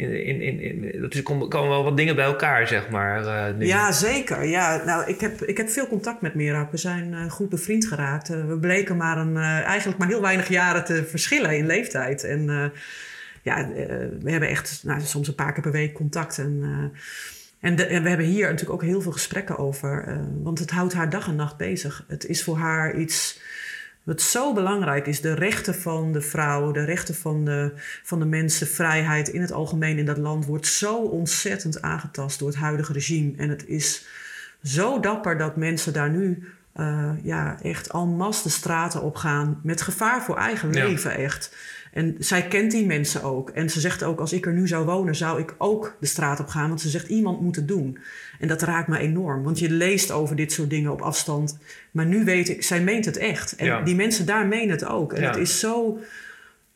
In, 0.00 0.40
in, 0.40 0.60
in, 0.60 1.10
er 1.10 1.22
komen 1.22 1.68
wel 1.68 1.84
wat 1.84 1.96
dingen 1.96 2.16
bij 2.16 2.24
elkaar, 2.24 2.66
zeg 2.66 2.90
maar. 2.90 3.54
Nu. 3.54 3.66
Ja, 3.66 3.92
zeker. 3.92 4.44
Ja, 4.44 4.82
nou, 4.84 5.08
ik, 5.08 5.20
heb, 5.20 5.42
ik 5.42 5.56
heb 5.56 5.68
veel 5.68 5.86
contact 5.86 6.20
met 6.20 6.34
Merak. 6.34 6.70
We 6.70 6.76
zijn 6.76 7.12
uh, 7.12 7.30
goed 7.30 7.48
bevriend 7.48 7.86
geraakt. 7.86 8.30
Uh, 8.30 8.46
we 8.46 8.58
bleken 8.58 8.96
maar 8.96 9.18
een, 9.18 9.36
eigenlijk 9.36 9.98
maar 9.98 10.08
heel 10.08 10.20
weinig 10.20 10.48
jaren 10.48 10.84
te 10.84 11.04
verschillen 11.04 11.56
in 11.56 11.66
leeftijd. 11.66 12.24
En 12.24 12.72
ja, 13.42 13.68
we 14.20 14.30
hebben 14.30 14.48
echt 14.48 14.80
nou, 14.84 15.00
soms 15.00 15.28
een 15.28 15.34
paar 15.34 15.52
keer 15.52 15.62
per 15.62 15.72
week 15.72 15.92
contact. 15.92 16.38
En, 16.38 16.62
en, 17.60 17.76
we 17.76 18.08
hebben 18.08 18.26
hier 18.26 18.44
natuurlijk 18.46 18.82
ook 18.82 18.88
heel 18.88 19.02
veel 19.02 19.12
gesprekken 19.12 19.58
over. 19.58 20.20
want 20.42 20.58
het 20.58 20.70
houdt 20.70 20.92
haar 20.92 21.10
dag 21.10 21.28
en 21.28 21.36
nacht 21.36 21.56
bezig. 21.56 22.04
Het 22.08 22.26
is 22.26 22.42
voor 22.42 22.56
haar 22.56 22.96
iets 22.96 23.40
wat 24.10 24.22
zo 24.22 24.52
belangrijk 24.52 25.06
is, 25.06 25.20
de 25.20 25.34
rechten 25.34 25.74
van 25.74 26.12
de 26.12 26.20
vrouw, 26.20 26.72
de 26.72 26.84
rechten 26.84 27.14
van 27.14 27.44
de, 27.44 27.72
van 28.02 28.18
de 28.18 28.24
mensen, 28.24 28.66
vrijheid 28.66 29.28
in 29.28 29.40
het 29.40 29.52
algemeen 29.52 29.98
in 29.98 30.06
dat 30.06 30.18
land, 30.18 30.46
wordt 30.46 30.66
zo 30.66 30.96
ontzettend 30.96 31.82
aangetast 31.82 32.38
door 32.38 32.48
het 32.48 32.56
huidige 32.56 32.92
regime. 32.92 33.32
En 33.36 33.48
het 33.48 33.66
is 33.66 34.06
zo 34.62 35.00
dapper 35.00 35.38
dat 35.38 35.56
mensen 35.56 35.92
daar 35.92 36.10
nu 36.10 36.48
uh, 36.76 37.10
ja, 37.22 37.58
echt 37.62 37.90
en 37.90 38.16
masse 38.16 38.42
de 38.42 38.48
straten 38.48 39.02
op 39.02 39.16
gaan 39.16 39.60
met 39.62 39.82
gevaar 39.82 40.22
voor 40.22 40.36
eigen 40.36 40.70
leven 40.70 41.16
echt. 41.16 41.54
En 41.92 42.16
zij 42.18 42.42
kent 42.48 42.70
die 42.70 42.86
mensen 42.86 43.22
ook. 43.22 43.50
En 43.50 43.70
ze 43.70 43.80
zegt 43.80 44.02
ook, 44.02 44.20
als 44.20 44.32
ik 44.32 44.46
er 44.46 44.52
nu 44.52 44.68
zou 44.68 44.84
wonen, 44.84 45.14
zou 45.16 45.40
ik 45.40 45.54
ook 45.58 45.96
de 46.00 46.06
straat 46.06 46.40
op 46.40 46.46
gaan. 46.46 46.68
Want 46.68 46.80
ze 46.80 46.88
zegt, 46.88 47.08
iemand 47.08 47.40
moet 47.40 47.56
het 47.56 47.68
doen. 47.68 47.98
En 48.38 48.48
dat 48.48 48.62
raakt 48.62 48.88
me 48.88 48.98
enorm. 48.98 49.42
Want 49.42 49.58
je 49.58 49.70
leest 49.70 50.10
over 50.10 50.36
dit 50.36 50.52
soort 50.52 50.70
dingen 50.70 50.92
op 50.92 51.00
afstand. 51.00 51.58
Maar 51.90 52.06
nu 52.06 52.24
weet 52.24 52.48
ik, 52.48 52.62
zij 52.62 52.80
meent 52.82 53.04
het 53.04 53.16
echt. 53.16 53.56
En 53.56 53.84
die 53.84 53.94
mensen 53.94 54.26
daar 54.26 54.46
menen 54.46 54.70
het 54.70 54.84
ook. 54.84 55.12
En 55.12 55.22
het 55.22 55.36
is 55.36 55.58
zo... 55.58 55.98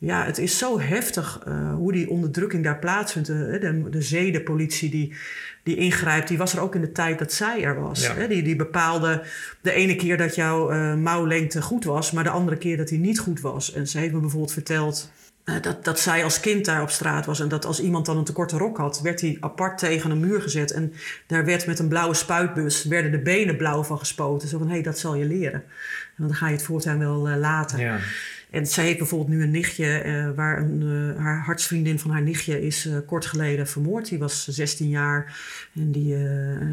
Ja, 0.05 0.25
het 0.25 0.39
is 0.39 0.59
zo 0.59 0.81
heftig 0.81 1.41
uh, 1.49 1.75
hoe 1.75 1.93
die 1.93 2.11
onderdrukking 2.11 2.65
daar 2.65 2.79
plaatsvindt. 2.79 3.29
De, 3.29 3.59
de, 3.61 3.91
de 3.91 4.03
zedenpolitie 4.03 4.91
die, 4.91 5.15
die 5.63 5.77
ingrijpt, 5.77 6.29
die 6.29 6.39
was 6.39 6.53
er 6.53 6.61
ook 6.61 6.75
in 6.75 6.81
de 6.81 6.93
tijd 6.93 7.19
dat 7.19 7.33
zij 7.33 7.63
er 7.65 7.81
was. 7.81 8.09
Hè? 8.15 8.29
Die, 8.29 8.43
die 8.43 8.57
bepaalde 8.57 9.23
de 9.61 9.73
ene 9.73 9.97
keer 9.97 10.17
dat 10.17 10.35
jouw 10.35 10.73
uh, 10.73 10.95
mouwlengte 10.95 11.63
goed 11.63 11.85
was, 11.85 12.11
maar 12.11 12.25
de 12.25 12.31
andere 12.31 12.57
keer 12.57 12.77
dat 12.77 12.89
die 12.89 12.99
niet 12.99 13.19
goed 13.19 13.41
was. 13.41 13.73
En 13.73 13.89
ze 13.89 13.99
heeft 13.99 14.13
me 14.13 14.21
bijvoorbeeld 14.21 14.53
verteld 14.53 15.11
uh, 15.45 15.55
dat, 15.61 15.85
dat 15.85 16.01
zij 16.01 16.25
als 16.25 16.41
kind 16.41 16.65
daar 16.65 16.83
op 16.83 16.91
straat 16.91 17.27
was. 17.27 17.41
En 17.41 17.49
dat 17.49 17.65
als 17.65 17.81
iemand 17.81 18.07
dan 18.07 18.17
een 18.17 18.25
te 18.25 18.33
korte 18.33 18.57
rok 18.57 18.77
had, 18.77 19.01
werd 19.01 19.21
hij 19.21 19.37
apart 19.41 19.79
tegen 19.79 20.11
een 20.11 20.21
muur 20.21 20.43
gezet. 20.43 20.73
En 20.73 20.93
daar 21.27 21.45
werd 21.45 21.67
met 21.67 21.79
een 21.79 21.89
blauwe 21.89 22.15
spuitbus, 22.15 22.85
werden 22.85 23.11
de 23.11 23.23
benen 23.23 23.57
blauw 23.57 23.83
van 23.83 23.99
gespoten. 23.99 24.49
Zo 24.49 24.59
van, 24.59 24.67
hé, 24.67 24.73
hey, 24.73 24.83
dat 24.83 24.99
zal 24.99 25.15
je 25.15 25.25
leren. 25.25 25.63
En 26.17 26.27
dan 26.27 26.35
ga 26.35 26.47
je 26.47 26.53
het 26.53 26.63
voortaan 26.63 26.99
wel 26.99 27.29
laten. 27.29 27.79
Ja. 27.79 27.99
En 28.55 28.67
zij 28.67 28.85
heeft 28.85 28.99
bijvoorbeeld 28.99 29.31
nu 29.31 29.43
een 29.43 29.51
nichtje, 29.51 30.05
uh, 30.05 30.31
waar 30.35 30.59
een, 30.59 30.83
uh, 30.83 31.23
haar 31.23 31.43
hartsvriendin 31.43 31.99
van 31.99 32.11
haar 32.11 32.23
nichtje 32.23 32.63
is 32.67 32.87
uh, 32.87 32.97
kort 33.07 33.27
geleden 33.27 33.69
vermoord. 33.69 34.09
Die 34.09 34.19
was 34.19 34.45
16 34.49 34.89
jaar 34.89 35.39
en 35.75 35.93
die, 35.93 36.17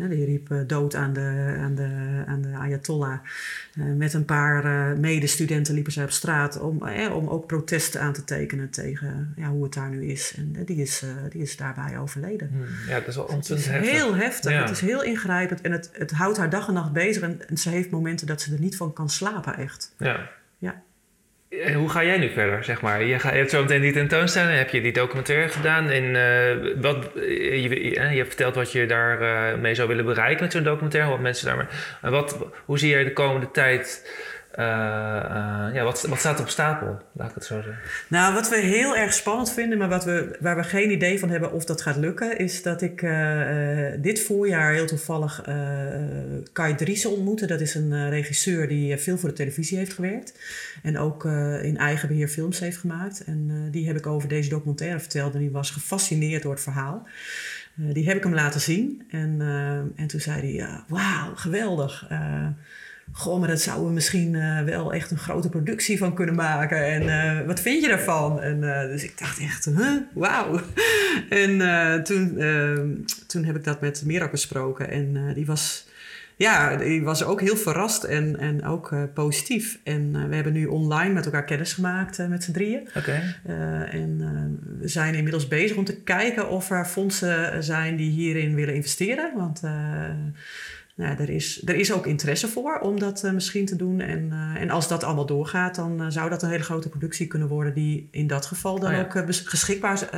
die 0.10 0.26
riep 0.26 0.64
dood 0.68 0.96
aan 0.96 1.14
de, 1.14 1.56
aan 1.60 1.76
de, 1.76 2.24
aan 2.28 2.42
de 2.42 2.54
Ayatollah. 2.58 3.20
met 3.96 4.14
een 4.14 4.26
paar 4.26 4.64
medestudenten 5.00 5.74
liepen 5.74 5.92
zij 5.92 6.04
op 6.04 6.12
straat 6.12 6.60
om, 6.60 6.84
om 7.14 7.28
ook 7.28 7.48
protesten 7.48 8.02
aan 8.02 8.14
te 8.14 8.24
tekenen 8.24 8.70
tegen 8.70 9.34
ja, 9.36 9.50
hoe 9.50 9.64
het 9.64 9.74
daar 9.74 9.90
nu 9.90 10.06
is. 10.06 10.34
En 10.38 10.66
die, 10.66 10.78
is, 10.78 11.04
die 11.30 11.42
is 11.42 11.58
daarbij 11.58 12.00
overleden. 12.00 12.50
Hmm. 12.50 12.66
Ja, 12.88 13.00
dat 13.00 13.08
is 13.08 13.18
ontzettend 13.18 13.70
heftig. 13.70 13.92
Heel 13.92 14.16
heftig. 14.16 14.60
Het 14.60 14.70
is 14.70 14.82
heel 14.82 15.04
ingrijpend 15.04 15.62
en 15.62 15.72
het, 15.72 15.90
het 15.94 16.12
houdt 16.12 16.38
haar 16.38 16.50
dag 16.50 16.68
en 16.68 16.74
nacht 16.74 16.94
bezig. 16.94 17.24
En, 17.24 17.50
en 17.50 17.58
ze 17.58 17.70
heeft 17.70 17.90
momenten 17.90 18.28
dat 18.28 18.42
ze 18.42 18.54
er 18.54 18.60
niet 18.60 18.78
van 18.78 18.94
kan 18.94 19.10
slapen, 19.10 19.58
echt. 19.58 19.94
Ja. 19.98 20.30
Ja. 20.58 20.84
En 21.60 21.74
hoe 21.74 21.90
ga 21.90 22.04
jij 22.04 22.18
nu 22.18 22.30
verder, 22.30 22.64
zeg 22.64 22.82
maar? 22.82 23.02
Je, 23.02 23.08
je 23.08 23.18
hebt 23.18 23.50
zo 23.50 23.62
meteen 23.62 23.82
die 23.82 23.92
tentoonstelling, 23.92 24.58
heb 24.58 24.70
je 24.70 24.82
die 24.82 24.92
documentaire 24.92 25.50
gedaan. 25.50 25.90
En 25.90 26.04
uh, 26.04 26.82
wat, 26.82 27.10
je, 27.16 27.90
je, 27.90 28.00
hebt 28.00 28.28
verteld 28.28 28.56
wat 28.56 28.72
je 28.72 28.86
daarmee 28.86 29.58
mee 29.58 29.76
zou 29.76 29.88
willen 29.88 30.06
bereiken 30.06 30.44
met 30.44 30.52
zo'n 30.52 30.64
documentaire. 30.64 31.10
Wat 31.10 31.20
mensen 31.20 31.46
daar 31.46 31.56
maar, 31.56 32.12
wat, 32.12 32.38
hoe 32.66 32.80
zie 32.80 32.90
jij 32.90 33.04
de 33.04 33.14
komende 33.14 33.52
tijd 33.52 34.10
uh, 34.60 34.66
uh, 34.66 35.74
ja, 35.74 35.84
wat, 35.84 36.02
wat 36.02 36.20
staat 36.20 36.40
op 36.40 36.50
stapel, 36.50 37.02
laat 37.14 37.30
ik 37.30 37.36
het 37.36 37.46
zo 37.46 37.56
zeggen? 37.56 37.78
Nou, 38.08 38.34
wat 38.34 38.50
we 38.50 38.56
heel 38.56 38.96
erg 38.96 39.14
spannend 39.14 39.52
vinden, 39.52 39.78
maar 39.78 39.90
wat 39.90 40.04
we, 40.04 40.38
waar 40.40 40.56
we 40.56 40.64
geen 40.64 40.92
idee 40.92 41.20
van 41.20 41.30
hebben 41.30 41.52
of 41.52 41.66
dat 41.66 41.82
gaat 41.82 41.96
lukken, 41.96 42.38
is 42.38 42.62
dat 42.62 42.82
ik 42.82 43.02
uh, 43.02 43.88
dit 43.98 44.22
voorjaar 44.22 44.74
heel 44.74 44.86
toevallig 44.86 45.42
Kai 46.54 46.76
Dries 46.76 47.06
ontmoette. 47.06 47.46
Dat 47.46 47.62
is 47.62 47.76
een 47.76 48.10
regisseur 48.10 48.68
die 48.68 48.98
veel 48.98 49.18
voor 49.18 49.30
de 49.30 49.36
televisie 49.36 49.78
heeft 49.78 49.94
gewerkt 49.94 50.40
en 50.84 50.98
ook 50.98 51.26
in 51.62 51.78
eigen 51.78 52.08
beheer 52.08 52.28
films 52.28 52.60
heeft 52.60 52.78
gemaakt. 52.78 53.24
En 53.24 53.68
die 53.72 53.88
heb 53.88 53.98
ik 53.98 54.08
over 54.08 54.30
deze 54.30 54.50
documentaire 54.50 55.00
verteld 55.00 55.34
en 55.34 55.40
die 55.40 55.52
was 55.52 55.72
gefascineerd 55.72 56.42
door 56.42 56.52
het 56.52 56.62
verhaal. 56.62 57.08
die 57.76 58.08
heb 58.08 58.18
ik 58.18 58.24
hem 58.24 58.34
laten 58.34 58.62
zien 58.62 59.04
en, 59.10 59.42
en 59.96 60.08
toen 60.08 60.20
zei 60.20 60.58
hij, 60.58 60.84
wauw, 60.88 61.36
geweldig 61.36 62.08
Goh, 63.14 63.40
maar 63.40 63.48
dat 63.48 63.62
zouden 63.62 63.88
we 63.88 63.94
misschien 63.94 64.34
uh, 64.34 64.64
wel 64.64 64.94
echt 64.94 65.12
een 65.12 65.18
grote 65.18 65.50
productie 65.50 65.98
van 65.98 66.14
kunnen 66.14 66.36
maken. 66.36 66.86
En 66.86 67.04
uh, 67.04 67.48
wat 67.48 67.60
vind 67.60 67.82
je 67.82 67.88
daarvan? 67.88 68.42
En, 68.42 68.58
uh, 68.58 68.82
dus 68.82 69.04
ik 69.04 69.18
dacht 69.18 69.40
echt, 69.40 69.66
huh? 69.66 69.98
wauw. 70.14 70.60
en 71.30 72.04
toen, 72.04 72.38
ehm, 72.38 72.90
toen 73.28 73.44
heb 73.44 73.56
ik 73.56 73.64
dat 73.64 73.82
met 73.82 74.04
Mirak 74.06 74.32
besproken. 74.32 74.90
En 74.90 75.34
die 75.34 75.46
was 75.46 75.90
ja, 76.36 76.76
die 76.76 77.04
was 77.04 77.24
ook 77.24 77.42
heel 77.42 77.56
verrast 77.56 78.04
en, 78.04 78.40
en 78.40 78.66
ook 78.66 78.96
positief. 79.14 79.80
En 79.84 80.30
we 80.30 80.36
hebben 80.36 80.54
nu 80.54 80.66
online 80.66 81.14
met 81.14 81.26
elkaar 81.26 81.46
kennis 81.46 81.74
gemaakt 81.74 82.28
met 82.28 82.44
z'n 82.44 82.52
drieën. 82.52 82.88
Oké. 82.98 83.36
en 83.92 84.18
we 84.80 84.88
zijn 84.88 85.16
inmiddels 85.16 85.48
bezig 85.48 85.78
om 85.78 85.86
te 85.86 86.02
kijken 86.02 86.50
of 86.50 86.70
er 86.70 86.86
fondsen 86.86 87.64
zijn 87.64 87.96
die 87.96 88.12
hierin 88.12 88.56
willen 88.56 88.76
investeren. 88.76 89.32
Want 89.36 89.62
nou, 91.02 91.18
er, 91.18 91.30
is, 91.30 91.62
er 91.66 91.76
is 91.76 91.94
ook 91.94 92.08
interesse 92.08 92.48
voor 92.48 92.80
om 92.80 93.00
dat 93.00 93.24
uh, 93.24 93.32
misschien 93.32 93.66
te 93.66 93.76
doen. 93.76 94.00
En, 94.00 94.30
uh, 94.34 94.62
en 94.62 94.70
als 94.70 94.88
dat 94.88 95.04
allemaal 95.04 95.26
doorgaat, 95.26 95.76
dan 95.76 96.02
uh, 96.02 96.08
zou 96.10 96.30
dat 96.30 96.44
een 96.44 96.50
hele 96.50 96.64
grote 96.64 96.90
productie 96.90 97.28
kunnen 97.28 97.48
worden, 97.48 97.74
die 97.74 98.08
in 98.12 98.28
dat 98.28 98.46
geval 98.46 98.80
dan 98.80 98.92
oh, 98.92 98.98
ja. 98.98 99.04
ook 99.04 99.26
beschikbaar, 99.26 100.10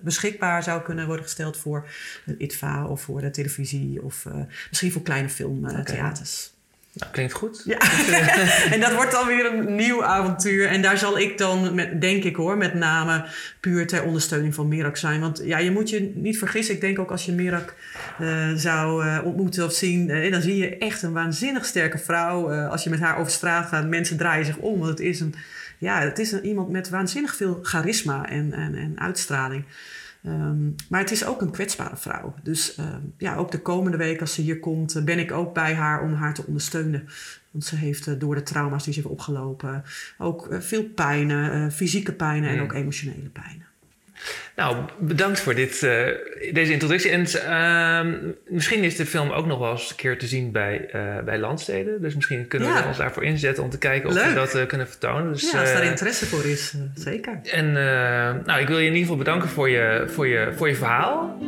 beschikbaar 0.00 0.62
zou 0.62 0.82
kunnen 0.82 1.06
worden 1.06 1.24
gesteld 1.24 1.56
voor 1.56 1.88
het 2.24 2.38
ITVA 2.38 2.86
of 2.86 3.00
voor 3.00 3.20
de 3.20 3.30
televisie 3.30 4.02
of 4.02 4.26
misschien 4.68 4.92
voor 4.92 5.02
kleine 5.02 5.28
filmtheaters. 5.28 6.46
Okay. 6.46 6.57
Nou, 6.92 7.12
klinkt 7.12 7.32
goed. 7.32 7.62
Ja. 7.64 7.78
en 8.74 8.80
dat 8.80 8.94
wordt 8.94 9.12
dan 9.12 9.26
weer 9.26 9.52
een 9.52 9.74
nieuw 9.74 10.04
avontuur. 10.04 10.68
En 10.68 10.82
daar 10.82 10.98
zal 10.98 11.18
ik 11.18 11.38
dan, 11.38 11.74
met, 11.74 12.00
denk 12.00 12.24
ik 12.24 12.36
hoor, 12.36 12.56
met 12.56 12.74
name 12.74 13.24
puur 13.60 13.86
ter 13.86 14.02
ondersteuning 14.02 14.54
van 14.54 14.68
Mirak 14.68 14.96
zijn. 14.96 15.20
Want 15.20 15.40
ja, 15.44 15.58
je 15.58 15.70
moet 15.70 15.90
je 15.90 16.12
niet 16.14 16.38
vergissen. 16.38 16.74
Ik 16.74 16.80
denk 16.80 16.98
ook 16.98 17.10
als 17.10 17.24
je 17.24 17.32
Mirak 17.32 17.74
uh, 18.20 18.52
zou 18.54 19.04
uh, 19.04 19.18
ontmoeten 19.24 19.64
of 19.64 19.72
zien, 19.72 20.08
uh, 20.08 20.32
dan 20.32 20.42
zie 20.42 20.56
je 20.56 20.78
echt 20.78 21.02
een 21.02 21.12
waanzinnig 21.12 21.64
sterke 21.64 21.98
vrouw. 21.98 22.50
als 22.50 22.84
je 22.84 22.90
met 22.90 23.00
haar 23.00 23.18
over 23.18 23.32
straat 23.32 23.68
gaat, 23.68 23.86
mensen 23.86 24.16
draaien 24.16 24.46
zich 24.46 24.56
om. 24.56 24.78
Want 24.78 24.90
het 24.90 25.00
is, 25.00 25.20
een, 25.20 25.34
ja, 25.78 26.00
het 26.00 26.18
is 26.18 26.32
een, 26.32 26.46
iemand 26.46 26.68
met 26.68 26.88
waanzinnig 26.88 27.36
veel 27.36 27.58
charisma 27.62 28.28
en, 28.28 28.52
en, 28.52 28.74
en 28.74 28.92
uitstraling. 28.96 29.64
Um, 30.22 30.74
maar 30.88 31.00
het 31.00 31.10
is 31.10 31.24
ook 31.24 31.40
een 31.40 31.50
kwetsbare 31.50 31.96
vrouw. 31.96 32.34
Dus 32.42 32.78
uh, 32.78 32.86
ja, 33.18 33.36
ook 33.36 33.50
de 33.50 33.60
komende 33.60 33.96
week 33.96 34.20
als 34.20 34.34
ze 34.34 34.40
hier 34.40 34.60
komt, 34.60 34.96
uh, 34.96 35.02
ben 35.02 35.18
ik 35.18 35.32
ook 35.32 35.54
bij 35.54 35.74
haar 35.74 36.02
om 36.02 36.14
haar 36.14 36.34
te 36.34 36.44
ondersteunen. 36.46 37.08
Want 37.50 37.64
ze 37.64 37.76
heeft 37.76 38.06
uh, 38.06 38.14
door 38.18 38.34
de 38.34 38.42
trauma's 38.42 38.84
die 38.84 38.92
ze 38.92 39.00
heeft 39.00 39.12
opgelopen 39.12 39.84
ook 40.18 40.48
veel 40.50 40.84
pijnen, 40.84 41.72
fysieke 41.72 42.12
pijnen 42.12 42.50
en 42.50 42.60
ook 42.60 42.72
emotionele 42.72 43.28
pijnen. 43.28 43.67
Nou, 44.56 44.76
bedankt 44.98 45.40
voor 45.40 45.54
dit, 45.54 45.82
uh, 45.82 46.06
deze 46.52 46.72
introductie. 46.72 47.10
En 47.10 47.26
uh, 47.34 48.30
misschien 48.48 48.82
is 48.82 48.96
de 48.96 49.06
film 49.06 49.30
ook 49.30 49.46
nog 49.46 49.58
wel 49.58 49.70
eens 49.70 49.90
een 49.90 49.96
keer 49.96 50.18
te 50.18 50.26
zien 50.26 50.52
bij, 50.52 50.88
uh, 50.94 51.18
bij 51.24 51.38
Landsteden. 51.38 52.00
Dus 52.00 52.14
misschien 52.14 52.48
kunnen 52.48 52.68
ja. 52.68 52.82
we 52.82 52.88
ons 52.88 52.96
daarvoor 52.96 53.24
inzetten 53.24 53.64
om 53.64 53.70
te 53.70 53.78
kijken 53.78 54.08
of 54.08 54.14
we 54.14 54.34
dat 54.34 54.56
uh, 54.56 54.66
kunnen 54.66 54.88
vertonen. 54.88 55.32
Dus, 55.32 55.50
ja, 55.50 55.60
als 55.60 55.72
daar 55.72 55.84
interesse 55.84 56.26
voor 56.26 56.44
is, 56.44 56.74
zeker. 56.94 57.40
En 57.42 57.72
nou, 58.44 58.60
ik 58.60 58.68
wil 58.68 58.78
je 58.78 58.86
in 58.86 58.92
ieder 58.92 59.00
geval 59.00 59.16
bedanken 59.16 59.48
voor 59.48 59.68
je, 59.68 60.04
voor 60.06 60.26
je, 60.26 60.52
voor 60.56 60.68
je 60.68 60.74
verhaal. 60.74 61.38